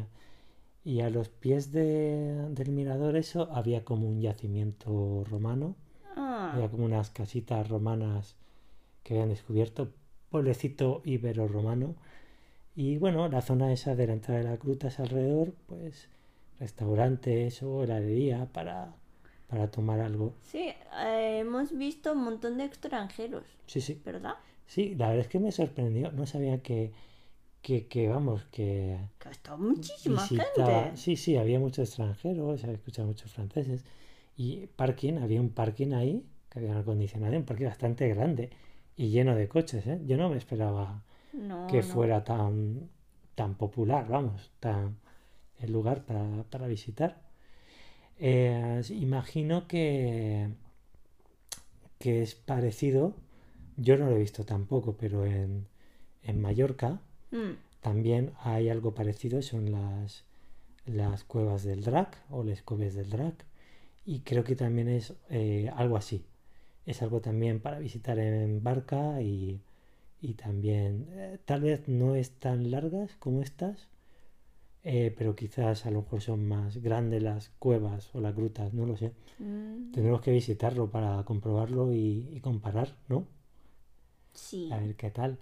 y 0.84 1.00
a 1.00 1.10
los 1.10 1.28
pies 1.28 1.72
de- 1.72 2.48
del 2.50 2.70
mirador 2.72 3.16
eso 3.16 3.48
había 3.52 3.84
como 3.84 4.08
un 4.08 4.20
yacimiento 4.20 5.24
romano. 5.28 5.76
Ah, 6.16 6.52
Había 6.54 6.68
como 6.70 6.84
unas 6.84 7.10
casitas 7.10 7.68
romanas 7.68 8.36
que 9.02 9.14
habían 9.14 9.28
descubierto, 9.30 9.92
pueblecito 10.30 11.02
ibero-romano. 11.04 11.94
Y 12.76 12.98
bueno, 12.98 13.28
la 13.28 13.42
zona 13.42 13.72
esa 13.72 13.94
de 13.96 14.06
la 14.06 14.12
entrada 14.14 14.40
de 14.40 14.46
las 14.48 14.58
grutas 14.60 15.00
alrededor, 15.00 15.52
pues 15.66 16.08
restaurantes 16.60 17.62
o 17.62 17.82
heladería 17.84 18.46
para, 18.52 18.92
para 19.48 19.70
tomar 19.70 20.00
algo. 20.00 20.34
sí, 20.42 20.68
eh, 21.04 21.38
hemos 21.40 21.76
visto 21.76 22.12
un 22.12 22.24
montón 22.24 22.58
de 22.58 22.64
extranjeros, 22.64 23.44
Sí, 23.66 23.80
sí. 23.80 24.00
¿verdad? 24.04 24.34
Sí, 24.66 24.94
la 24.94 25.08
verdad 25.08 25.22
es 25.22 25.28
que 25.28 25.40
me 25.40 25.52
sorprendió. 25.52 26.12
No 26.12 26.26
sabía 26.26 26.62
que, 26.62 26.92
que, 27.62 27.86
que, 27.88 28.08
vamos, 28.08 28.44
que 28.50 28.98
Que 29.20 29.28
ha 29.28 29.30
estado 29.32 29.58
muchísima 29.58 30.26
visitaba. 30.26 30.36
gente. 30.36 30.96
Sí, 30.96 31.16
sí, 31.16 31.36
había 31.36 31.58
muchos 31.60 31.88
extranjeros, 31.88 32.62
había 32.64 32.76
escuchado 32.76 33.08
muchos 33.08 33.32
franceses. 33.32 33.84
Y 34.36 34.66
parking, 34.68 35.14
había 35.18 35.40
un 35.40 35.50
parking 35.50 35.92
ahí, 35.94 36.26
que 36.50 36.58
había 36.60 36.72
un 36.72 36.78
acondicionado, 36.78 37.36
un 37.36 37.44
parking 37.44 37.66
bastante 37.66 38.08
grande 38.08 38.50
y 38.96 39.10
lleno 39.10 39.34
de 39.36 39.48
coches, 39.48 39.86
¿eh? 39.86 40.00
Yo 40.06 40.16
no 40.16 40.30
me 40.30 40.36
esperaba 40.38 41.04
No, 41.32 41.60
que 41.66 41.82
no. 41.82 41.82
fuera 41.82 42.24
tan, 42.24 42.90
tan 43.36 43.56
popular, 43.56 44.08
vamos, 44.08 44.50
tan 44.60 44.98
el 45.60 45.72
lugar 45.72 46.04
para, 46.06 46.44
para 46.50 46.66
visitar. 46.68 47.22
Eh, 48.18 48.82
imagino 48.90 49.66
que, 49.68 50.50
que 51.98 52.22
es 52.22 52.34
parecido, 52.34 53.14
yo 53.76 53.96
no 53.98 54.06
lo 54.06 54.16
he 54.16 54.20
visto 54.20 54.44
tampoco, 54.44 54.96
pero 54.96 55.26
en, 55.26 55.66
en 56.22 56.40
Mallorca 56.40 57.02
Mm, 57.32 57.52
también 57.80 58.32
hay 58.42 58.68
algo 58.68 58.94
parecido, 58.94 59.42
son 59.42 59.72
las, 59.72 60.24
las 60.86 61.24
cuevas 61.24 61.64
del 61.64 61.82
Drac 61.82 62.16
o 62.30 62.44
las 62.44 62.62
cuevas 62.62 62.94
del 62.94 63.10
Drac, 63.10 63.44
y 64.06 64.20
creo 64.20 64.44
que 64.44 64.56
también 64.56 64.88
es 64.88 65.14
eh, 65.30 65.70
algo 65.76 65.96
así. 65.96 66.24
Es 66.86 67.02
algo 67.02 67.20
también 67.20 67.60
para 67.60 67.78
visitar 67.78 68.18
en 68.18 68.62
barca 68.62 69.22
y, 69.22 69.60
y 70.20 70.34
también 70.34 71.06
eh, 71.12 71.38
tal 71.44 71.62
vez 71.62 71.88
no 71.88 72.14
es 72.16 72.32
tan 72.32 72.70
largas 72.70 73.16
como 73.18 73.42
estas, 73.42 73.88
eh, 74.84 75.14
pero 75.16 75.36
quizás 75.36 75.86
a 75.86 75.90
lo 75.90 76.02
mejor 76.02 76.20
son 76.22 76.46
más 76.48 76.78
grandes 76.78 77.22
las 77.22 77.50
cuevas 77.58 78.10
o 78.14 78.20
las 78.20 78.34
grutas, 78.36 78.72
no 78.74 78.86
lo 78.86 78.96
sé. 78.96 79.12
mm, 79.38 79.92
Tendremos 79.92 80.20
que 80.22 80.32
visitarlo 80.32 80.90
para 80.90 81.24
comprobarlo 81.24 81.92
y, 81.92 82.28
y 82.32 82.40
comparar, 82.40 82.96
¿no? 83.08 83.26
sí. 84.34 84.70
A 84.72 84.78
ver 84.78 84.94
qué 84.96 85.10
tal. 85.10 85.38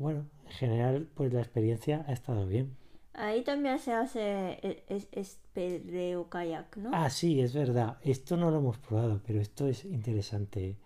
Bueno, 0.00 0.24
en 0.46 0.52
general, 0.52 1.08
pues 1.14 1.30
la 1.32 1.40
experiencia 1.42 2.04
ha 2.08 2.12
estado 2.12 2.46
bien. 2.46 2.74
Ahí 3.12 3.42
también 3.42 3.78
se 3.78 3.92
hace 3.92 4.58
e- 4.62 4.82
es, 4.88 5.08
espereo 5.12 6.30
kayak, 6.30 6.74
¿no? 6.78 6.90
Ah, 6.94 7.10
sí, 7.10 7.40
es 7.42 7.52
verdad. 7.52 7.98
Esto 8.02 8.38
no 8.38 8.50
lo 8.50 8.58
hemos 8.58 8.78
probado, 8.78 9.20
pero 9.26 9.40
esto 9.42 9.68
es 9.68 9.84
interesante 9.84 10.76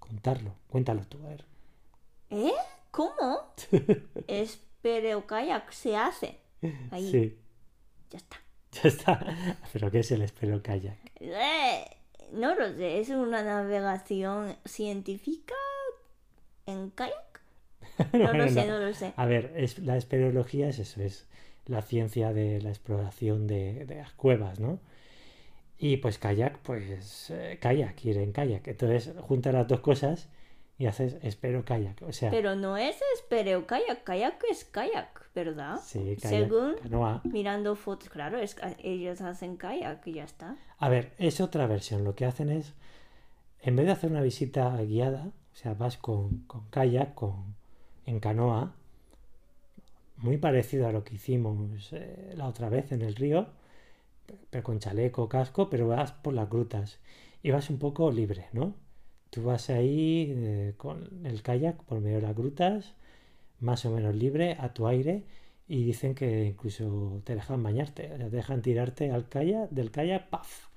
contarlo. 0.00 0.56
Cuéntalo 0.68 1.06
tú, 1.06 1.24
a 1.24 1.28
ver. 1.28 1.44
¿Eh? 2.30 2.52
¿Cómo? 2.90 3.52
espereo 4.26 5.26
kayak 5.28 5.70
se 5.72 5.96
hace. 5.96 6.40
Ahí, 6.90 7.08
Sí, 7.08 7.38
ya 8.10 8.18
está. 8.18 8.36
ya 8.72 8.88
está. 8.88 9.36
¿Pero 9.72 9.90
qué 9.92 10.00
es 10.00 10.10
el 10.10 10.22
espero 10.22 10.60
kayak? 10.60 10.98
Eh, 11.20 11.84
no 12.32 12.56
lo 12.56 12.66
sé, 12.74 12.98
es 12.98 13.10
una 13.10 13.44
navegación 13.44 14.56
científica 14.64 15.54
en 16.66 16.90
kayak. 16.90 17.14
No 18.12 18.32
lo 18.34 18.48
sé, 18.48 18.66
no. 18.66 18.78
lo 18.78 18.92
sé. 18.94 19.12
A 19.16 19.26
ver, 19.26 19.52
es, 19.56 19.78
la 19.78 19.96
espeleología 19.96 20.68
es 20.68 20.78
eso, 20.78 21.02
es 21.02 21.26
la 21.66 21.82
ciencia 21.82 22.32
de 22.32 22.60
la 22.60 22.68
exploración 22.70 23.46
de, 23.46 23.84
de 23.86 23.96
las 23.96 24.12
cuevas, 24.12 24.60
¿no? 24.60 24.78
Y 25.78 25.98
pues 25.98 26.18
kayak, 26.18 26.58
pues 26.58 27.30
eh, 27.30 27.58
kayak, 27.60 28.02
ir 28.04 28.18
en 28.18 28.32
kayak. 28.32 28.66
Entonces 28.68 29.12
juntas 29.20 29.52
las 29.52 29.68
dos 29.68 29.80
cosas 29.80 30.28
y 30.78 30.86
haces 30.86 31.16
espero 31.22 31.64
kayak. 31.64 32.00
O 32.02 32.12
sea, 32.12 32.30
Pero 32.30 32.54
no 32.54 32.76
es 32.78 32.96
espereo 33.14 33.66
kayak, 33.66 34.02
kayak 34.04 34.42
es 34.50 34.64
kayak, 34.64 35.30
¿verdad? 35.34 35.76
sí, 35.82 36.16
kayak, 36.20 36.48
Según 36.48 36.76
canoa. 36.82 37.20
mirando 37.24 37.74
fotos, 37.76 38.08
claro, 38.08 38.38
es, 38.38 38.56
ellos 38.82 39.20
hacen 39.20 39.56
kayak 39.56 40.06
y 40.06 40.12
ya 40.14 40.24
está. 40.24 40.56
A 40.78 40.88
ver, 40.88 41.12
es 41.18 41.40
otra 41.40 41.66
versión. 41.66 42.04
Lo 42.04 42.14
que 42.14 42.24
hacen 42.24 42.48
es, 42.50 42.72
en 43.60 43.76
vez 43.76 43.84
de 43.86 43.92
hacer 43.92 44.10
una 44.10 44.22
visita 44.22 44.76
guiada, 44.82 45.26
o 45.52 45.56
sea, 45.56 45.74
vas 45.74 45.96
con, 45.98 46.38
con 46.46 46.66
kayak, 46.70 47.14
con, 47.14 47.45
en 48.06 48.20
canoa, 48.20 48.74
muy 50.16 50.38
parecido 50.38 50.88
a 50.88 50.92
lo 50.92 51.04
que 51.04 51.16
hicimos 51.16 51.92
eh, 51.92 52.32
la 52.36 52.48
otra 52.48 52.68
vez 52.68 52.92
en 52.92 53.02
el 53.02 53.14
río, 53.14 53.48
pero 54.50 54.64
con 54.64 54.78
chaleco, 54.78 55.28
casco, 55.28 55.68
pero 55.70 55.88
vas 55.88 56.12
por 56.12 56.34
las 56.34 56.48
grutas 56.50 56.98
y 57.42 57.50
vas 57.50 57.70
un 57.70 57.78
poco 57.78 58.10
libre, 58.10 58.46
¿no? 58.52 58.74
Tú 59.30 59.44
vas 59.44 59.70
ahí 59.70 60.32
eh, 60.36 60.74
con 60.76 61.26
el 61.26 61.42
kayak 61.42 61.82
por 61.84 62.00
medio 62.00 62.16
de 62.16 62.22
las 62.22 62.36
grutas, 62.36 62.94
más 63.60 63.84
o 63.84 63.90
menos 63.90 64.14
libre, 64.14 64.56
a 64.58 64.72
tu 64.74 64.86
aire, 64.86 65.24
y 65.68 65.84
dicen 65.84 66.14
que 66.14 66.44
incluso 66.46 67.20
te 67.24 67.34
dejan 67.34 67.62
bañarte, 67.62 68.12
o 68.12 68.16
sea, 68.16 68.30
te 68.30 68.36
dejan 68.36 68.62
tirarte 68.62 69.10
al 69.10 69.28
kayak, 69.28 69.70
del 69.70 69.90
kayak, 69.90 70.28
¡paf! 70.30 70.68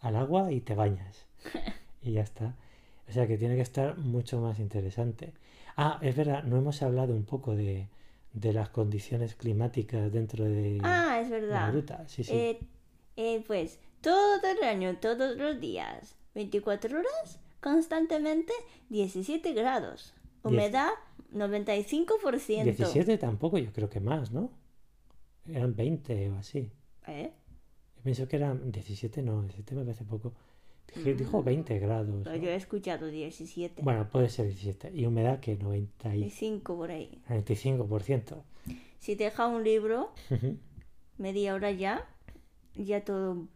al 0.00 0.16
agua 0.16 0.52
y 0.52 0.60
te 0.60 0.74
bañas. 0.74 1.26
Y 2.02 2.12
ya 2.12 2.22
está. 2.22 2.54
O 3.08 3.12
sea 3.12 3.26
que 3.26 3.36
tiene 3.36 3.56
que 3.56 3.62
estar 3.62 3.98
mucho 3.98 4.40
más 4.40 4.60
interesante. 4.60 5.32
Ah, 5.76 5.98
es 6.02 6.16
verdad, 6.16 6.42
no 6.44 6.56
hemos 6.56 6.80
hablado 6.82 7.14
un 7.14 7.24
poco 7.24 7.54
de, 7.54 7.88
de 8.32 8.52
las 8.52 8.70
condiciones 8.70 9.34
climáticas 9.34 10.10
dentro 10.12 10.44
de 10.44 10.78
Ah, 10.82 11.20
es 11.20 11.30
la 11.30 11.36
verdad. 11.38 11.72
gruta. 11.72 12.08
Sí, 12.08 12.24
sí. 12.24 12.32
Eh, 12.32 12.60
eh, 13.16 13.44
pues 13.46 13.78
todo 14.00 14.40
el 14.50 14.64
año, 14.66 14.96
todos 14.98 15.36
los 15.36 15.60
días, 15.60 16.14
24 16.34 16.98
horas, 16.98 17.40
constantemente 17.60 18.52
17 18.88 19.52
grados. 19.52 20.14
Humedad 20.42 20.90
95%. 21.34 22.64
17 22.64 23.18
tampoco, 23.18 23.58
yo 23.58 23.72
creo 23.72 23.90
que 23.90 24.00
más, 24.00 24.30
¿no? 24.32 24.50
Eran 25.48 25.74
20 25.74 26.30
o 26.30 26.36
así. 26.36 26.70
¿Eh? 27.06 27.32
Yo 27.96 28.02
pienso 28.02 28.28
que 28.28 28.36
eran 28.36 28.70
17, 28.70 29.22
no, 29.22 29.42
17 29.42 29.74
me 29.74 29.84
parece 29.84 30.04
poco. 30.04 30.32
Dijo 30.94 31.42
20 31.42 31.78
grados. 31.78 32.22
Pero 32.24 32.36
¿no? 32.36 32.42
yo 32.42 32.48
he 32.50 32.54
escuchado 32.54 33.08
17. 33.08 33.82
Bueno, 33.82 34.08
puede 34.08 34.28
ser 34.28 34.46
17. 34.46 34.92
Y 34.94 35.06
humedad 35.06 35.40
que 35.40 35.56
90 35.56 36.16
y 36.16 36.30
5 36.30 36.76
por 36.76 36.90
ahí. 36.90 37.20
95%. 37.28 38.42
Si 38.98 39.14
deja 39.14 39.46
un 39.46 39.62
libro, 39.62 40.12
media 41.18 41.54
hora 41.54 41.70
ya, 41.70 42.08
ya 42.74 43.04
todo 43.04 43.46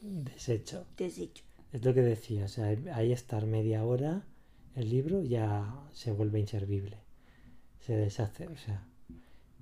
Deshecho. 0.00 0.86
deshecho. 0.96 1.44
Es 1.72 1.84
lo 1.84 1.94
que 1.94 2.00
decía, 2.00 2.46
o 2.46 2.48
sea, 2.48 2.74
ahí 2.94 3.12
estar 3.12 3.46
media 3.46 3.84
hora, 3.84 4.24
el 4.74 4.88
libro 4.88 5.22
ya 5.22 5.72
se 5.92 6.10
vuelve 6.10 6.40
inservible. 6.40 6.96
Se 7.80 7.94
deshace, 7.94 8.48
o 8.48 8.56
sea. 8.56 8.86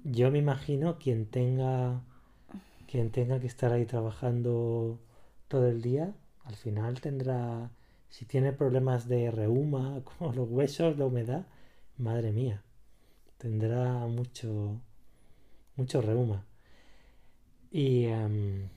Yo 0.04 0.30
me 0.30 0.38
imagino 0.38 0.98
quien 0.98 1.26
tenga 1.26 2.02
quien 2.86 3.10
tenga 3.10 3.38
que 3.38 3.46
estar 3.46 3.72
ahí 3.72 3.84
trabajando 3.84 4.98
todo 5.48 5.68
el 5.68 5.82
día, 5.82 6.14
al 6.48 6.56
final 6.56 7.00
tendrá, 7.00 7.70
si 8.08 8.24
tiene 8.24 8.52
problemas 8.52 9.06
de 9.08 9.30
reuma, 9.30 10.02
como 10.18 10.32
los 10.32 10.48
huesos, 10.50 10.98
la 10.98 11.06
humedad, 11.06 11.46
madre 11.98 12.32
mía, 12.32 12.62
tendrá 13.38 14.06
mucho, 14.06 14.80
mucho 15.76 16.00
reuma. 16.02 16.44
Y, 17.70 18.06
em, 18.06 18.68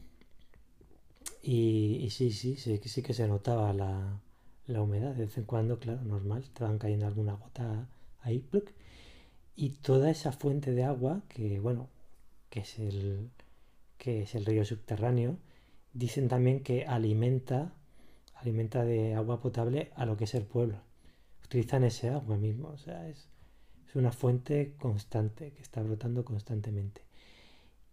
y, 1.44 2.10
sí, 2.12 2.32
sí, 2.32 2.56
sí, 2.58 2.78
sí 2.84 3.02
que 3.02 3.14
se 3.14 3.28
notaba 3.28 3.74
la, 3.74 4.20
la 4.68 4.82
humedad. 4.82 5.16
De 5.16 5.26
vez 5.26 5.38
en 5.38 5.46
cuando, 5.46 5.80
claro, 5.80 6.02
normal, 6.04 6.44
te 6.54 6.64
van 6.64 6.78
cayendo 6.78 7.08
alguna 7.08 7.34
gota 7.34 7.88
ahí. 8.22 8.46
Y 9.56 9.70
toda 9.70 10.10
esa 10.12 10.32
fuente 10.32 10.72
de 10.74 10.84
agua, 10.84 11.22
que 11.30 11.60
bueno, 11.60 11.90
que 12.50 12.62
es 12.62 12.80
el, 12.80 13.30
que 13.98 14.24
es 14.24 14.36
el 14.36 14.46
río 14.46 14.66
subterráneo, 14.66 15.38
dicen 15.94 16.28
también 16.28 16.62
que 16.64 16.86
alimenta, 16.86 17.74
alimenta 18.36 18.84
de 18.86 19.14
agua 19.16 19.42
potable 19.42 19.92
a 19.96 20.06
lo 20.06 20.18
que 20.18 20.24
es 20.26 20.34
el 20.36 20.44
pueblo. 20.46 20.78
Utilizan 21.46 21.84
ese 21.84 22.10
agua 22.10 22.38
mismo, 22.38 22.70
o 22.70 22.78
sea, 22.78 23.08
es, 23.10 23.28
es 23.88 23.96
una 23.96 24.12
fuente 24.12 24.74
constante, 24.80 25.52
que 25.52 25.62
está 25.62 25.82
brotando 25.82 26.24
constantemente. 26.24 27.02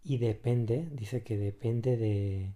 Y 0.05 0.19
depende, 0.19 0.89
dice 0.93 1.23
que 1.23 1.37
depende 1.37 1.97
de, 1.97 2.53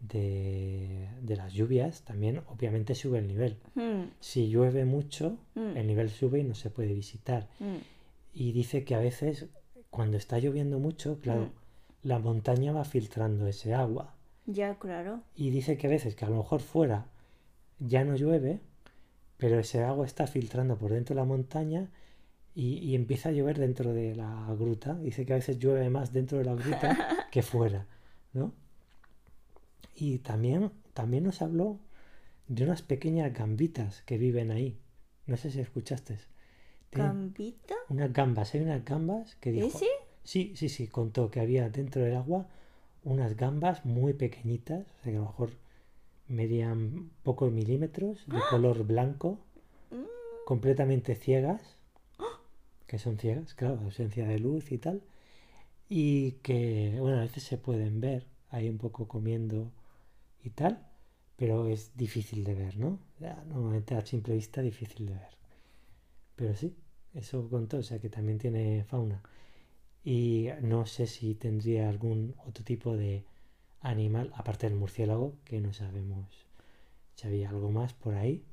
de, 0.00 1.08
de 1.22 1.36
las 1.36 1.52
lluvias, 1.52 2.02
también 2.02 2.42
obviamente 2.48 2.94
sube 2.94 3.18
el 3.18 3.28
nivel. 3.28 3.56
Mm, 3.74 4.10
Si 4.20 4.48
llueve 4.48 4.84
mucho, 4.84 5.38
mm, 5.54 5.76
el 5.76 5.86
nivel 5.86 6.10
sube 6.10 6.40
y 6.40 6.44
no 6.44 6.54
se 6.54 6.70
puede 6.70 6.92
visitar. 6.94 7.48
mm. 7.60 7.76
Y 8.34 8.52
dice 8.52 8.84
que 8.84 8.94
a 8.94 8.98
veces, 8.98 9.46
cuando 9.88 10.18
está 10.18 10.38
lloviendo 10.38 10.78
mucho, 10.78 11.20
claro, 11.20 11.50
la 12.02 12.18
montaña 12.18 12.72
va 12.72 12.84
filtrando 12.84 13.46
ese 13.46 13.72
agua. 13.72 14.14
Ya, 14.46 14.78
claro. 14.78 15.22
Y 15.34 15.50
dice 15.50 15.76
que 15.76 15.86
a 15.86 15.90
veces 15.90 16.14
que 16.14 16.24
a 16.24 16.30
lo 16.30 16.36
mejor 16.36 16.60
fuera 16.60 17.06
ya 17.78 18.04
no 18.04 18.16
llueve, 18.16 18.60
pero 19.36 19.58
ese 19.58 19.82
agua 19.82 20.06
está 20.06 20.26
filtrando 20.26 20.76
por 20.78 20.92
dentro 20.92 21.14
de 21.14 21.20
la 21.20 21.26
montaña 21.26 21.90
y, 22.54 22.78
y 22.78 22.94
empieza 22.94 23.28
a 23.28 23.32
llover 23.32 23.58
dentro 23.58 23.92
de 23.92 24.14
la 24.14 24.46
gruta. 24.58 24.94
Dice 24.94 25.26
que 25.26 25.32
a 25.32 25.36
veces 25.36 25.58
llueve 25.58 25.90
más 25.90 26.12
dentro 26.12 26.38
de 26.38 26.44
la 26.44 26.54
gruta 26.54 27.26
que 27.30 27.42
fuera, 27.42 27.86
¿no? 28.32 28.52
Y 29.94 30.18
también, 30.18 30.70
también 30.94 31.24
nos 31.24 31.42
habló 31.42 31.78
de 32.48 32.64
unas 32.64 32.82
pequeñas 32.82 33.32
gambitas 33.32 34.02
que 34.02 34.18
viven 34.18 34.50
ahí. 34.50 34.78
No 35.26 35.36
sé 35.36 35.50
si 35.50 35.60
escuchaste. 35.60 36.18
¿Gambita? 36.92 37.74
unas 37.88 38.12
gambas, 38.12 38.54
hay 38.54 38.60
unas 38.60 38.84
gambas 38.84 39.34
que 39.36 39.52
dijo. 39.52 39.66
¿Ese? 39.66 39.86
Sí, 40.22 40.54
sí, 40.56 40.68
sí, 40.68 40.86
contó 40.88 41.30
que 41.30 41.40
había 41.40 41.68
dentro 41.68 42.02
del 42.02 42.16
agua 42.16 42.48
unas 43.06 43.36
gambas 43.36 43.84
muy 43.86 44.14
pequeñitas, 44.14 44.84
o 45.00 45.02
sea 45.02 45.12
que 45.12 45.18
a 45.18 45.20
lo 45.20 45.26
mejor 45.26 45.50
medían 46.26 47.10
pocos 47.22 47.52
milímetros, 47.52 48.26
de 48.26 48.40
color 48.50 48.84
blanco, 48.84 49.38
completamente 50.44 51.14
ciegas, 51.14 51.62
que 52.88 52.98
son 52.98 53.16
ciegas, 53.16 53.54
claro, 53.54 53.78
ausencia 53.80 54.26
de 54.26 54.40
luz 54.40 54.72
y 54.72 54.78
tal, 54.78 55.02
y 55.88 56.32
que, 56.42 56.96
bueno, 56.98 57.18
a 57.18 57.20
veces 57.20 57.44
se 57.44 57.58
pueden 57.58 58.00
ver 58.00 58.26
ahí 58.50 58.68
un 58.68 58.78
poco 58.78 59.06
comiendo 59.06 59.70
y 60.42 60.50
tal, 60.50 60.84
pero 61.36 61.68
es 61.68 61.96
difícil 61.96 62.42
de 62.42 62.54
ver, 62.54 62.76
¿no? 62.76 62.98
Normalmente 63.20 63.94
a 63.94 64.04
simple 64.04 64.34
vista 64.34 64.62
difícil 64.62 65.06
de 65.06 65.14
ver. 65.14 65.36
Pero 66.34 66.56
sí, 66.56 66.74
eso 67.14 67.48
contó, 67.48 67.78
o 67.78 67.82
sea 67.84 68.00
que 68.00 68.08
también 68.08 68.38
tiene 68.38 68.84
fauna. 68.84 69.22
Y 70.08 70.50
no 70.62 70.86
sé 70.86 71.08
si 71.08 71.34
tendría 71.34 71.88
algún 71.88 72.36
otro 72.46 72.62
tipo 72.64 72.96
de 72.96 73.24
animal, 73.80 74.32
aparte 74.36 74.68
del 74.68 74.78
murciélago, 74.78 75.32
que 75.44 75.60
no 75.60 75.72
sabemos 75.72 76.46
si 77.16 77.26
había 77.26 77.48
algo 77.50 77.72
más 77.72 77.92
por 77.92 78.14
ahí. 78.14 78.44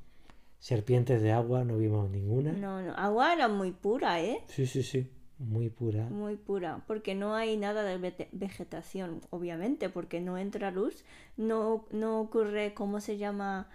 Serpientes 0.60 1.22
de 1.22 1.32
agua 1.32 1.64
no 1.64 1.78
vimos 1.78 2.10
ninguna. 2.10 2.54
No, 2.54 2.82
no. 2.82 2.96
Agua 2.96 3.34
era 3.34 3.48
muy 3.50 3.72
pura, 3.72 4.20
¿eh? 4.20 4.40
Sí, 4.48 4.66
sí, 4.66 4.82
sí, 4.82 5.08
muy 5.38 5.70
pura. 5.70 6.06
Muy 6.10 6.38
pura, 6.38 6.84
porque 6.88 7.14
no 7.14 7.36
hay 7.36 7.56
nada 7.56 7.84
de 7.84 8.28
vegetación, 8.32 9.22
obviamente, 9.30 9.90
porque 9.90 10.22
no 10.22 10.40
entra 10.40 10.72
luz, 10.72 11.04
no, 11.38 11.86
no 11.92 12.20
ocurre, 12.20 12.74
¿cómo 12.74 13.00
se 13.00 13.18
llama? 13.18 13.70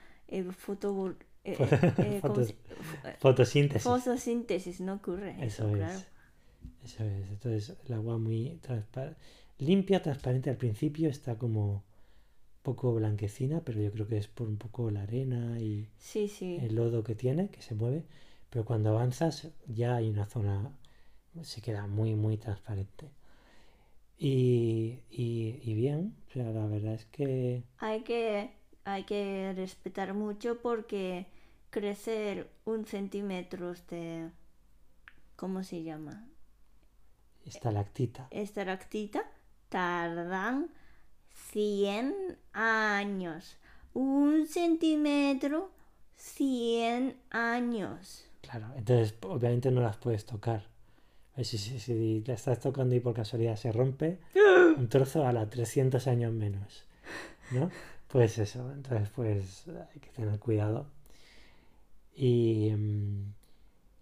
Foto, 0.56 1.14
eh, 1.44 1.56
eh, 1.60 1.92
eh, 1.98 2.18
¿cómo 2.22 2.34
Fotos- 2.34 2.48
se- 2.48 2.56
Fotosíntesis. 3.20 3.82
fotosíntesis, 3.84 4.80
no 4.80 4.94
ocurre 4.94 5.36
eso, 5.44 5.64
Eso 5.64 5.68
es. 5.68 5.76
claro. 5.76 6.00
Eso 6.84 7.04
es. 7.04 7.28
Entonces 7.30 7.76
el 7.86 7.94
agua 7.94 8.18
muy. 8.18 8.58
Limpia, 9.58 10.02
transparente 10.02 10.50
al 10.50 10.56
principio, 10.56 11.08
está 11.10 11.36
como 11.38 11.84
poco 12.62 12.94
blanquecina, 12.94 13.62
pero 13.64 13.80
yo 13.82 13.92
creo 13.92 14.08
que 14.08 14.18
es 14.18 14.28
por 14.28 14.48
un 14.48 14.58
poco 14.58 14.90
la 14.90 15.02
arena 15.04 15.60
y 15.60 15.88
Sí, 15.98 16.28
sí. 16.28 16.56
el 16.56 16.74
lodo 16.76 17.04
que 17.04 17.14
tiene, 17.16 17.50
que 17.50 17.62
se 17.62 17.74
mueve. 17.76 18.04
Pero 18.50 18.64
cuando 18.66 18.90
avanzas 18.90 19.48
ya 19.68 19.96
hay 19.96 20.10
una 20.10 20.26
zona, 20.26 20.72
se 21.42 21.62
queda 21.62 21.86
muy, 21.88 22.14
muy 22.16 22.36
transparente. 22.38 23.10
Y, 24.18 25.00
y, 25.10 25.60
y 25.62 25.74
bien, 25.74 26.14
o 26.28 26.32
sea, 26.32 26.50
la 26.52 26.66
verdad 26.66 26.94
es 26.94 27.06
que 27.06 27.62
Hay 27.78 28.02
que, 28.02 28.50
hay 28.84 29.04
que 29.04 29.52
respetar 29.56 30.12
mucho 30.14 30.60
porque 30.60 31.26
crecer 31.70 32.50
un 32.66 32.84
centímetro 32.86 33.72
de, 33.90 34.30
¿cómo 35.36 35.62
se 35.62 35.82
llama? 35.82 36.26
Estalactita. 37.48 38.28
Estalactita 38.30 39.24
tardan 39.68 40.70
100 41.52 42.38
años. 42.52 43.56
Un 43.94 44.46
centímetro, 44.46 45.70
100 46.16 47.16
años. 47.30 48.24
Claro, 48.42 48.66
entonces 48.76 49.14
obviamente 49.22 49.70
no 49.70 49.80
las 49.80 49.96
puedes 49.96 50.24
tocar. 50.24 50.66
Eh, 51.36 51.44
Si, 51.44 51.58
si, 51.58 51.78
si 51.80 52.22
la 52.26 52.34
estás 52.34 52.60
tocando 52.60 52.94
y 52.94 53.00
por 53.00 53.14
casualidad 53.14 53.56
se 53.56 53.72
rompe, 53.72 54.18
un 54.76 54.88
trozo 54.88 55.26
a 55.26 55.32
la 55.32 55.48
300 55.48 56.06
años 56.06 56.32
menos. 56.32 56.84
¿No? 57.50 57.70
Pues 58.08 58.38
eso, 58.38 58.70
entonces 58.72 59.08
pues 59.14 59.64
hay 59.68 60.00
que 60.00 60.10
tener 60.10 60.38
cuidado. 60.38 60.86
Y, 62.14 62.70
mm, 62.76 63.34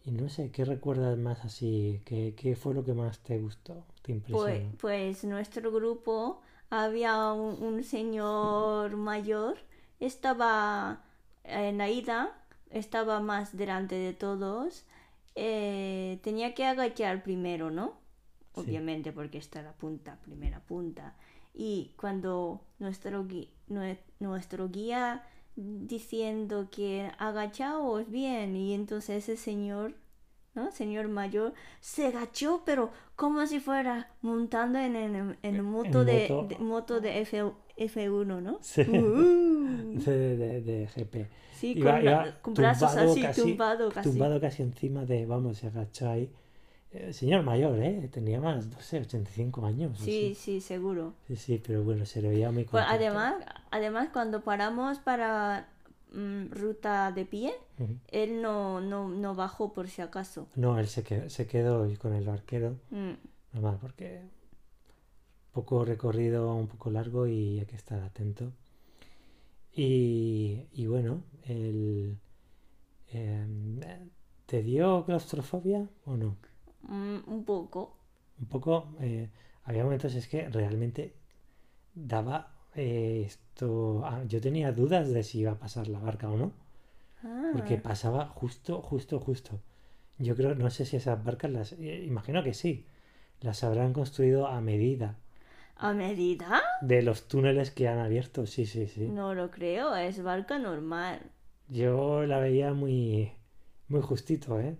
y 0.06 0.12
no 0.12 0.30
sé, 0.30 0.50
¿qué 0.50 0.64
recuerdas 0.64 1.18
más 1.18 1.44
así? 1.44 2.00
¿Qué, 2.06 2.34
qué 2.34 2.56
fue 2.56 2.72
lo 2.72 2.82
que 2.84 2.94
más 2.94 3.18
te 3.20 3.38
gustó? 3.38 3.84
¿Te 4.02 4.12
Pues, 4.30 4.62
impresionó? 4.62 4.72
pues 4.80 5.24
nuestro 5.24 5.70
grupo 5.72 6.40
había 6.70 7.32
un, 7.32 7.62
un 7.62 7.84
señor 7.84 8.96
mayor, 8.96 9.58
estaba 10.00 11.02
en 11.44 11.78
la 11.78 11.88
ida, 11.88 12.36
estaba 12.70 13.20
más 13.20 13.56
delante 13.56 13.94
de 13.94 14.12
todos, 14.14 14.84
eh, 15.36 16.18
tenía 16.22 16.54
que 16.54 16.64
agachar 16.66 17.22
primero, 17.22 17.70
¿no? 17.70 17.94
Sí. 18.52 18.82
Obviamente 18.82 19.12
porque 19.12 19.38
está 19.38 19.62
la 19.62 19.72
punta, 19.72 20.18
primera 20.22 20.60
punta. 20.60 21.14
Y 21.54 21.92
cuando 21.96 22.62
nuestro, 22.78 23.24
gui- 23.24 23.50
nuestro 24.18 24.68
guía 24.70 25.24
diciendo 25.56 26.68
que 26.70 27.10
agachaos 27.18 28.08
bien, 28.10 28.56
y 28.56 28.74
entonces 28.74 29.24
ese 29.28 29.36
señor 29.36 29.94
¿no? 30.54 30.70
Señor 30.72 31.08
mayor, 31.08 31.52
se 31.82 32.06
agachó, 32.06 32.62
pero 32.64 32.90
como 33.14 33.46
si 33.46 33.60
fuera 33.60 34.10
montando 34.22 34.78
en, 34.78 34.96
en, 34.96 35.36
en 35.42 35.62
moto, 35.62 36.02
de, 36.02 36.28
moto. 36.30 36.46
de- 36.48 36.58
moto 36.58 37.00
de 37.02 37.20
F, 37.20 37.44
F1, 37.76 38.40
¿no? 38.40 38.58
Sí. 38.62 38.80
Uh, 38.80 39.98
De, 40.06 40.36
de- 40.38 40.60
de 40.62 40.86
GP. 40.86 41.28
sí, 41.54 41.74
Iba- 41.76 41.92
con, 41.96 42.02
iba 42.04 42.38
con 42.40 42.54
brazos 42.54 42.88
tumbado 42.90 43.10
así, 43.12 43.20
casi- 43.20 43.42
tumbado 43.42 43.90
casi. 43.90 44.08
tumbado 44.08 44.40
casi 44.40 44.62
encima 44.62 45.04
de, 45.04 45.26
vamos, 45.26 45.58
se 45.58 45.66
agachó 45.66 46.08
ahí. 46.08 46.30
Eh, 46.92 47.12
señor 47.12 47.42
mayor, 47.42 47.78
¿eh? 47.82 48.08
Tenía 48.12 48.40
más, 48.40 48.66
no 48.68 48.80
sé, 48.80 49.00
85 49.00 49.66
años. 49.66 49.98
Sí, 49.98 50.34
sí, 50.34 50.60
seguro. 50.60 51.14
Sí, 51.26 51.36
sí, 51.36 51.62
pero 51.64 51.82
bueno, 51.82 52.06
se 52.06 52.22
le 52.22 52.28
veía 52.28 52.50
muy 52.50 52.64
Pues 52.64 52.84
contento. 52.84 52.94
además, 52.94 53.34
además, 53.70 54.08
cuando 54.12 54.42
paramos 54.42 54.98
para 55.00 55.68
mm, 56.12 56.50
ruta 56.52 57.12
de 57.12 57.26
pie, 57.26 57.54
él 58.08 58.40
no, 58.40 58.80
no, 58.80 59.08
no 59.08 59.34
bajó 59.34 59.72
por 59.72 59.88
si 59.88 60.00
acaso. 60.00 60.46
No, 60.54 60.78
él 60.78 60.86
se 60.86 61.02
quedó, 61.02 61.28
se 61.28 61.46
quedó 61.46 61.86
con 61.98 62.14
el 62.14 62.24
barquero, 62.24 62.76
Mm, 62.90 63.12
normal, 63.52 63.78
porque 63.80 64.22
poco 65.52 65.84
recorrido, 65.84 66.54
un 66.54 66.68
poco 66.68 66.90
largo 66.90 67.26
y 67.26 67.58
hay 67.58 67.66
que 67.66 67.76
estar 67.76 68.00
atento. 68.02 68.52
Y, 69.74 70.62
y 70.72 70.86
bueno, 70.86 71.22
el, 71.44 72.16
em, 73.12 73.80
¿te 74.46 74.62
dio 74.62 75.04
claustrofobia 75.04 75.88
o 76.06 76.16
no? 76.16 76.36
Mm, 76.88 77.18
un 77.26 77.44
poco. 77.44 77.96
Un 78.40 78.46
poco, 78.46 78.94
eh, 79.00 79.28
había 79.64 79.84
momentos 79.84 80.14
es 80.14 80.28
que 80.28 80.48
realmente 80.48 81.14
daba 81.94 82.54
eh, 82.74 83.24
esto, 83.26 84.02
ah, 84.04 84.22
yo 84.28 84.40
tenía 84.40 84.72
dudas 84.72 85.10
de 85.12 85.22
si 85.22 85.40
iba 85.40 85.52
a 85.52 85.58
pasar 85.58 85.88
la 85.88 85.98
barca 86.00 86.28
o 86.30 86.36
no, 86.36 86.52
Ah, 87.24 87.50
porque 87.52 87.78
pasaba 87.78 88.28
justo, 88.28 88.82
justo, 88.82 89.20
justo. 89.20 89.60
Yo 90.18 90.36
creo, 90.36 90.54
no 90.54 90.70
sé 90.70 90.84
si 90.86 90.96
esas 90.96 91.22
barcas 91.24 91.50
las, 91.50 91.72
eh, 91.72 92.04
imagino 92.06 92.42
que 92.44 92.54
sí, 92.54 92.86
las 93.40 93.64
habrán 93.64 93.92
construido 93.92 94.46
a 94.48 94.60
medida 94.60 95.16
¿A 95.76 95.92
medida? 95.92 96.62
de 96.82 97.02
los 97.02 97.28
túneles 97.28 97.70
que 97.70 97.88
han 97.88 97.98
abierto, 97.98 98.46
sí, 98.46 98.66
sí, 98.66 98.86
sí. 98.86 99.06
No 99.08 99.34
lo 99.34 99.50
creo, 99.50 99.94
es 99.96 100.22
barca 100.22 100.58
normal. 100.58 101.20
Yo 101.68 102.24
la 102.26 102.38
veía 102.38 102.72
muy, 102.74 103.32
muy 103.88 104.00
justito, 104.00 104.58
¿eh? 104.60 104.76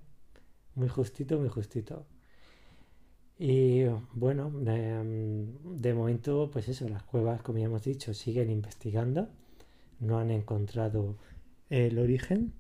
Muy 0.76 0.88
justito, 0.88 1.38
muy 1.38 1.48
justito. 1.48 2.06
Y 3.38 3.84
bueno, 4.12 4.50
de, 4.50 5.46
de 5.64 5.94
momento, 5.94 6.50
pues 6.52 6.68
eso, 6.68 6.88
las 6.88 7.02
cuevas, 7.02 7.42
como 7.42 7.58
ya 7.58 7.64
hemos 7.64 7.82
dicho, 7.82 8.14
siguen 8.14 8.50
investigando. 8.50 9.28
No 10.00 10.18
han 10.18 10.30
encontrado 10.30 11.16
el 11.70 11.98
origen. 11.98 12.52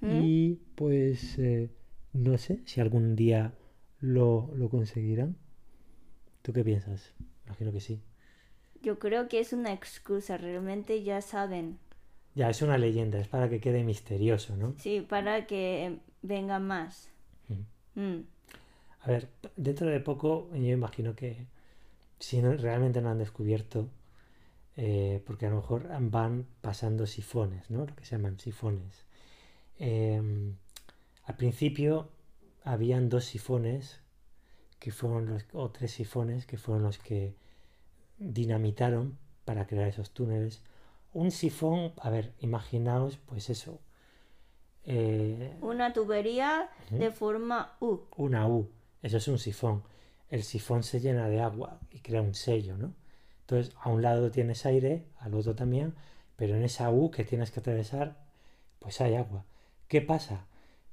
¿Mm? 0.00 0.20
Y 0.22 0.54
pues 0.74 1.38
eh, 1.38 1.70
no 2.12 2.38
sé 2.38 2.62
si 2.64 2.80
algún 2.80 3.16
día 3.16 3.52
lo, 4.00 4.50
lo 4.54 4.68
conseguirán. 4.68 5.36
¿Tú 6.42 6.52
qué 6.52 6.64
piensas? 6.64 7.12
Imagino 7.46 7.72
que 7.72 7.80
sí. 7.80 8.00
Yo 8.82 8.98
creo 8.98 9.28
que 9.28 9.40
es 9.40 9.52
una 9.52 9.72
excusa, 9.72 10.36
realmente 10.36 11.02
ya 11.02 11.22
saben. 11.22 11.78
Ya, 12.34 12.50
es 12.50 12.62
una 12.62 12.76
leyenda, 12.76 13.18
es 13.18 13.28
para 13.28 13.48
que 13.48 13.60
quede 13.60 13.84
misterioso, 13.84 14.56
¿no? 14.56 14.74
Sí, 14.78 15.00
para 15.00 15.46
que 15.46 16.00
venga 16.22 16.58
más. 16.58 17.13
Mm. 17.94 18.20
A 19.00 19.08
ver, 19.08 19.28
dentro 19.56 19.86
de 19.88 20.00
poco 20.00 20.48
yo 20.54 20.72
imagino 20.72 21.14
que 21.14 21.46
si 22.18 22.40
no, 22.40 22.52
realmente 22.54 23.02
no 23.02 23.10
han 23.10 23.18
descubierto, 23.18 23.88
eh, 24.76 25.22
porque 25.26 25.46
a 25.46 25.50
lo 25.50 25.56
mejor 25.56 25.88
van 26.10 26.46
pasando 26.60 27.06
sifones, 27.06 27.70
¿no? 27.70 27.86
Lo 27.86 27.94
que 27.94 28.04
se 28.04 28.16
llaman 28.16 28.38
sifones. 28.40 29.04
Eh, 29.78 30.20
al 31.24 31.36
principio 31.36 32.08
habían 32.64 33.08
dos 33.08 33.24
sifones 33.24 34.00
que 34.78 34.90
fueron 34.90 35.26
los, 35.26 35.44
o 35.52 35.70
tres 35.70 35.92
sifones 35.92 36.46
que 36.46 36.58
fueron 36.58 36.82
los 36.82 36.98
que 36.98 37.34
dinamitaron 38.18 39.18
para 39.44 39.66
crear 39.66 39.88
esos 39.88 40.10
túneles. 40.10 40.62
Un 41.12 41.30
sifón, 41.30 41.92
a 41.98 42.10
ver, 42.10 42.32
imaginaos, 42.40 43.18
pues 43.18 43.50
eso, 43.50 43.80
eh, 44.86 45.56
Una 45.60 45.92
tubería 45.92 46.70
de 46.90 47.10
forma 47.10 47.76
U. 47.80 48.00
una 48.16 48.48
U, 48.48 48.68
eso 49.02 49.16
es 49.16 49.28
un 49.28 49.38
sifón. 49.38 49.82
El 50.30 50.42
sifón 50.42 50.82
se 50.82 51.00
llena 51.00 51.28
de 51.28 51.40
agua 51.40 51.78
y 51.90 52.00
crea 52.00 52.22
un 52.22 52.34
sello, 52.34 52.76
¿no? 52.76 52.92
Entonces, 53.42 53.74
a 53.80 53.90
un 53.90 54.02
lado 54.02 54.30
tienes 54.30 54.64
aire, 54.66 55.04
al 55.20 55.34
otro 55.34 55.54
también, 55.54 55.94
pero 56.36 56.56
en 56.56 56.62
esa 56.62 56.90
U 56.90 57.10
que 57.10 57.24
tienes 57.24 57.50
que 57.50 57.60
atravesar 57.60 58.16
pues 58.84 59.00
hay 59.00 59.14
agua. 59.14 59.44
¿Qué 59.88 60.02
pasa? 60.02 60.46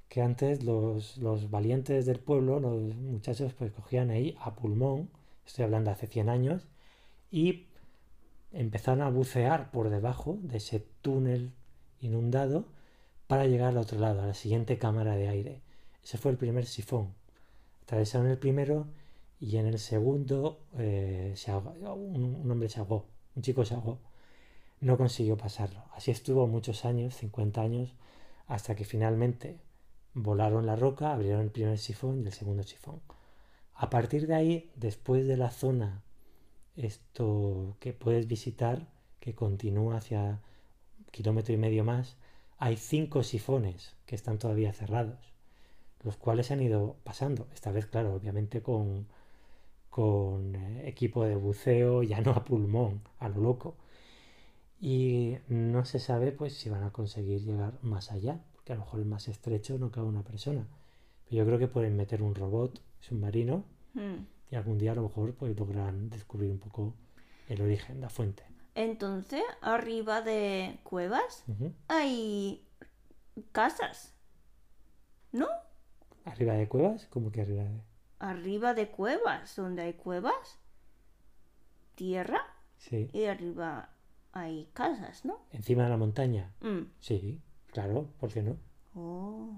Que 0.08 0.22
antes 0.22 0.64
los, 0.64 1.18
los 1.18 1.50
valientes 1.50 2.06
del 2.06 2.20
pueblo, 2.20 2.60
los 2.60 2.96
muchachos, 2.96 3.54
pues 3.54 3.72
cogían 3.74 4.12
ahí 4.12 4.38
a 4.40 4.56
pulmón, 4.56 5.10
estoy 5.46 5.66
hablando 5.66 5.92
hace 5.92 6.08
100 6.08 6.30
años, 6.30 6.68
y 7.32 7.68
empezaron 8.54 9.02
a 9.02 9.10
bucear 9.10 9.72
por 9.72 9.90
debajo 9.90 10.38
de 10.42 10.58
ese 10.58 10.86
túnel 11.02 11.52
inundado 12.00 12.66
para 13.32 13.48
llegar 13.48 13.70
al 13.70 13.78
otro 13.78 13.98
lado, 13.98 14.24
a 14.24 14.26
la 14.26 14.34
siguiente 14.34 14.78
cámara 14.78 15.16
de 15.16 15.30
aire. 15.30 15.62
Ese 16.04 16.18
fue 16.18 16.32
el 16.32 16.38
primer 16.38 16.66
sifón. 16.66 17.14
Atravesaron 17.84 18.28
el 18.28 18.38
primero 18.38 18.88
y 19.40 19.56
en 19.56 19.68
el 19.68 19.80
segundo 19.80 20.60
eh, 20.78 21.34
un, 21.96 22.36
un 22.44 22.52
hombre 22.52 22.68
se 22.68 22.82
ahogó, 22.82 23.06
un 23.38 23.42
chico 23.42 23.64
se 23.64 23.74
ahogó. 23.74 24.00
No 24.82 24.98
consiguió 24.98 25.38
pasarlo. 25.38 25.82
Así 25.96 26.12
estuvo 26.12 26.46
muchos 26.46 26.84
años, 26.84 27.16
50 27.16 27.62
años, 27.62 27.94
hasta 28.48 28.76
que 28.76 28.84
finalmente 28.84 29.62
volaron 30.14 30.66
la 30.66 30.76
roca, 30.76 31.14
abrieron 31.14 31.40
el 31.40 31.52
primer 31.52 31.78
sifón 31.78 32.24
y 32.24 32.26
el 32.26 32.34
segundo 32.34 32.64
sifón. 32.64 33.00
A 33.76 33.90
partir 33.90 34.28
de 34.28 34.36
ahí, 34.36 34.72
después 34.76 35.26
de 35.26 35.38
la 35.38 35.52
zona 35.52 36.04
esto 36.76 37.78
que 37.80 37.94
puedes 37.94 38.28
visitar, 38.28 38.90
que 39.22 39.34
continúa 39.36 39.96
hacia 39.96 40.42
kilómetro 41.12 41.54
y 41.54 41.58
medio 41.58 41.86
más, 41.86 42.18
hay 42.62 42.78
cinco 42.78 43.24
sifones 43.24 43.96
que 44.06 44.14
están 44.16 44.38
todavía 44.38 44.72
cerrados, 44.72 45.18
los 46.04 46.16
cuales 46.16 46.46
se 46.46 46.54
han 46.54 46.62
ido 46.62 46.96
pasando. 47.04 47.48
Esta 47.56 47.72
vez, 47.72 47.88
claro, 47.88 48.14
obviamente 48.14 48.62
con, 48.62 49.08
con 49.90 50.56
eh, 50.56 50.88
equipo 50.88 51.26
de 51.26 51.36
buceo, 51.36 52.04
ya 52.04 52.22
no 52.22 52.32
a 52.32 52.46
pulmón, 52.46 53.02
a 53.18 53.30
lo 53.30 53.42
loco. 53.42 53.76
Y 54.80 55.38
no 55.48 55.86
se 55.86 55.98
sabe 56.00 56.32
pues 56.32 56.54
si 56.54 56.70
van 56.70 56.84
a 56.84 56.92
conseguir 56.92 57.42
llegar 57.42 57.80
más 57.82 58.12
allá, 58.12 58.44
porque 58.54 58.74
a 58.74 58.76
lo 58.76 58.82
mejor 58.84 59.00
el 59.00 59.06
más 59.08 59.28
estrecho 59.28 59.80
no 59.80 59.92
cabe 59.92 60.08
una 60.08 60.24
persona. 60.24 60.68
Pero 61.26 61.38
yo 61.38 61.46
creo 61.48 61.60
que 61.60 61.68
pueden 61.68 61.98
meter 61.98 62.22
un 62.22 62.36
robot 62.36 62.80
submarino 63.00 63.66
Mm. 63.94 64.26
y 64.52 64.56
algún 64.56 64.78
día 64.78 64.94
a 64.94 64.96
lo 64.96 65.04
mejor 65.04 65.34
pues 65.34 65.58
logran 65.60 66.10
descubrir 66.10 66.50
un 66.52 66.60
poco 66.60 66.94
el 67.50 67.62
origen, 67.62 68.00
la 68.00 68.10
fuente. 68.10 68.44
Entonces, 68.76 69.44
arriba 69.62 70.22
de 70.22 70.80
cuevas 70.84 71.44
hay 71.88 72.66
casas, 73.52 74.14
¿no? 75.32 75.48
Arriba 76.26 76.54
de 76.54 76.68
cuevas, 76.68 77.08
como 77.08 77.32
que 77.32 77.42
arriba 77.42 77.64
de... 77.64 77.82
Arriba 78.20 78.74
de 78.74 78.90
cuevas, 78.90 79.56
donde 79.56 79.82
hay 79.82 79.94
cuevas, 79.94 80.60
tierra 81.96 82.42
Sí. 82.78 83.10
y 83.14 83.26
arriba 83.26 83.90
hay 84.32 84.70
casas, 84.74 85.26
¿no? 85.26 85.40
Encima 85.52 85.84
de 85.84 85.90
la 85.90 85.98
montaña. 85.98 86.54
Mm. 86.62 86.84
Sí, 87.00 87.42
claro, 87.72 88.08
¿por 88.20 88.32
qué 88.32 88.42
no? 88.42 88.58
Oh. 88.96 89.54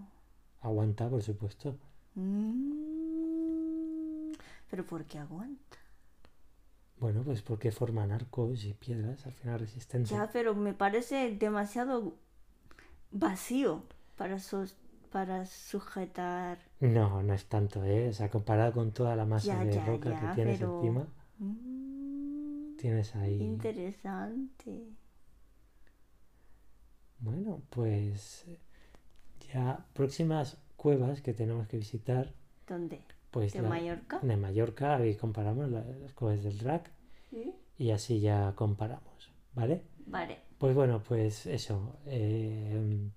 Aguanta, 0.62 1.10
por 1.10 1.22
supuesto. 1.22 1.78
Mm. 2.16 4.32
Pero 4.70 4.86
¿por 4.88 5.06
qué 5.06 5.20
aguanta? 5.20 5.78
Bueno, 7.00 7.24
pues 7.24 7.42
porque 7.42 7.72
forman 7.72 8.12
arcos 8.12 8.64
y 8.64 8.74
piedras 8.74 9.26
al 9.26 9.34
final 9.34 9.60
resistentes. 9.60 10.12
Ya, 10.12 10.30
pero 10.32 10.56
me 10.56 10.74
parece 10.74 11.36
demasiado 11.36 12.16
vacío 13.12 13.84
para, 14.16 14.40
sus- 14.40 14.76
para 15.12 15.46
sujetar. 15.46 16.60
No, 16.80 17.22
no 17.22 17.34
es 17.34 17.46
tanto, 17.46 17.84
¿eh? 17.84 18.10
O 18.10 18.14
sea, 18.14 18.30
comparado 18.30 18.72
con 18.74 18.92
toda 18.94 19.16
la 19.16 19.26
masa 19.26 19.58
Ya, 19.60 19.66
de 19.66 19.74
ya, 19.76 19.86
roca 19.86 20.12
ya, 20.12 20.20
que 20.30 20.36
tienes 20.36 20.60
pero- 20.60 20.76
encima, 20.78 21.08
Mm, 21.40 22.76
tienes 22.78 23.16
ahí... 23.16 23.42
Interesante. 23.42 24.88
Bueno, 27.20 27.62
pues 27.70 28.46
ya 29.54 29.86
próximas 29.94 30.58
cuevas 30.76 31.22
que 31.22 31.34
tenemos 31.34 31.68
que 31.68 31.78
visitar, 31.78 32.34
¿Dónde? 32.68 33.02
Pues 33.34 33.52
¿De 33.54 33.62
la- 33.64 33.70
Mallorca? 33.70 34.20
de 34.22 34.38
Mallorca, 34.38 34.96
ahí 34.96 35.16
comparamos 35.16 35.70
la- 35.70 35.84
las 35.84 36.14
cuevas 36.14 36.44
del 36.44 36.58
Drac 36.60 36.90
Sí. 37.32 37.52
y 37.80 37.90
así 37.92 38.20
ya 38.22 38.54
comparamos, 38.56 39.32
¿vale? 39.56 39.82
Vale. 40.06 40.38
Pues 40.60 40.76
bueno, 40.76 41.02
pues 41.06 41.46
eso, 41.48 41.98
eh, 42.06 43.10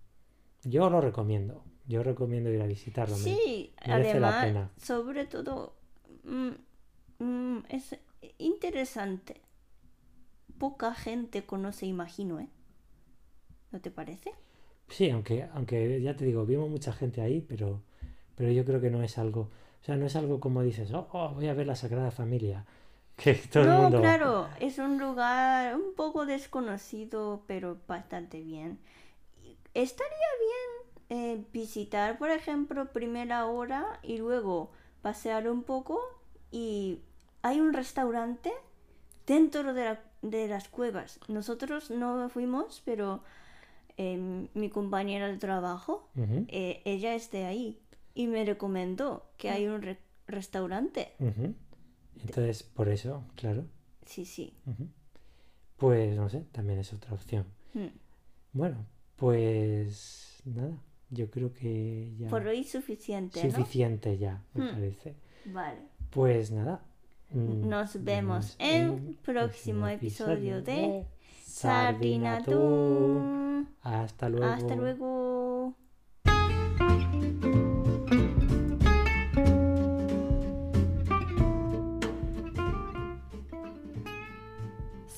yo 0.64 0.88
lo 0.90 1.00
recomiendo, 1.00 1.62
yo 1.86 2.02
recomiendo 2.02 2.50
ir 2.50 2.62
a 2.62 2.66
visitarlo, 2.66 3.16
me- 3.18 3.22
Sí, 3.22 3.72
la 3.86 3.94
además, 3.96 4.44
pena. 4.44 4.70
sobre 4.82 5.26
todo, 5.26 5.76
mm, 6.24 6.50
mm, 7.22 7.58
es 7.68 7.96
interesante. 8.38 9.42
Poca 10.58 10.94
gente 10.94 11.44
conoce, 11.44 11.84
imagino, 11.86 12.40
¿eh? 12.40 12.48
¿No 13.70 13.80
te 13.80 13.90
parece? 13.90 14.30
Sí, 14.88 15.10
aunque, 15.10 15.42
aunque 15.52 16.00
ya 16.00 16.16
te 16.16 16.24
digo, 16.24 16.46
vimos 16.46 16.70
mucha 16.70 16.92
gente 16.92 17.20
ahí, 17.20 17.42
pero, 17.42 17.82
pero 18.34 18.50
yo 18.50 18.64
creo 18.64 18.80
que 18.80 18.88
no 18.90 19.02
es 19.02 19.18
algo, 19.18 19.50
o 19.82 19.84
sea, 19.84 19.96
no 19.96 20.06
es 20.06 20.16
algo 20.16 20.40
como 20.40 20.62
dices, 20.62 20.92
oh, 20.92 21.08
oh, 21.12 21.30
voy 21.30 21.48
a 21.48 21.54
ver 21.54 21.66
la 21.66 21.76
Sagrada 21.76 22.10
Familia, 22.10 22.64
que 23.16 23.34
todo 23.34 23.64
el 23.64 23.68
no, 23.70 23.82
mundo... 23.82 24.00
claro, 24.00 24.48
es 24.60 24.78
un 24.78 24.98
lugar 24.98 25.76
un 25.76 25.94
poco 25.94 26.26
desconocido, 26.26 27.42
pero 27.46 27.78
bastante 27.86 28.40
bien. 28.42 28.78
Estaría 29.74 30.30
bien 31.08 31.18
eh, 31.20 31.44
visitar, 31.52 32.18
por 32.18 32.30
ejemplo, 32.30 32.92
primera 32.92 33.46
hora 33.46 34.00
y 34.02 34.18
luego 34.18 34.70
pasear 35.02 35.48
un 35.48 35.62
poco 35.62 36.00
y 36.50 37.00
hay 37.42 37.60
un 37.60 37.72
restaurante 37.72 38.52
dentro 39.26 39.74
de, 39.74 39.84
la- 39.84 40.00
de 40.22 40.48
las 40.48 40.68
cuevas. 40.68 41.20
Nosotros 41.28 41.90
no 41.90 42.28
fuimos, 42.30 42.82
pero 42.84 43.22
eh, 43.98 44.48
mi 44.54 44.70
compañera 44.70 45.28
de 45.28 45.38
trabajo, 45.38 46.08
eh, 46.48 46.82
ella 46.84 47.14
es 47.14 47.30
de 47.30 47.44
ahí 47.46 47.80
y 48.16 48.26
me 48.26 48.44
recomendó 48.44 49.30
que 49.36 49.50
hay 49.50 49.66
un 49.68 49.82
re- 49.82 50.00
restaurante. 50.26 51.12
Entonces, 52.22 52.62
por 52.64 52.88
eso, 52.88 53.22
claro. 53.36 53.64
Sí, 54.06 54.24
sí. 54.24 54.52
Pues 55.76 56.16
no 56.16 56.28
sé, 56.28 56.40
también 56.52 56.78
es 56.78 56.92
otra 56.92 57.12
opción. 57.12 57.44
Mm. 57.74 57.86
Bueno, 58.54 58.86
pues 59.16 60.40
nada, 60.46 60.72
yo 61.10 61.30
creo 61.30 61.52
que 61.52 62.14
ya 62.18 62.28
Por 62.30 62.46
hoy 62.46 62.64
suficiente, 62.64 63.44
¿no? 63.44 63.50
suficiente 63.50 64.16
ya, 64.16 64.42
me 64.54 64.64
Hmm. 64.64 64.72
parece. 64.74 65.14
Vale. 65.44 65.80
Pues 66.10 66.50
nada. 66.50 66.82
mm, 67.32 67.68
Nos 67.68 68.02
vemos 68.02 68.56
en 68.58 69.08
el 69.08 69.16
próximo 69.16 69.86
episodio 69.88 70.62
de 70.62 71.06
Sardina 71.44 72.38
Sardina 72.38 72.42
Tú. 72.44 72.50
Tú. 72.52 73.66
Hasta 73.82 74.28
luego. 74.30 74.46
Hasta 74.46 74.74
luego. 74.76 75.74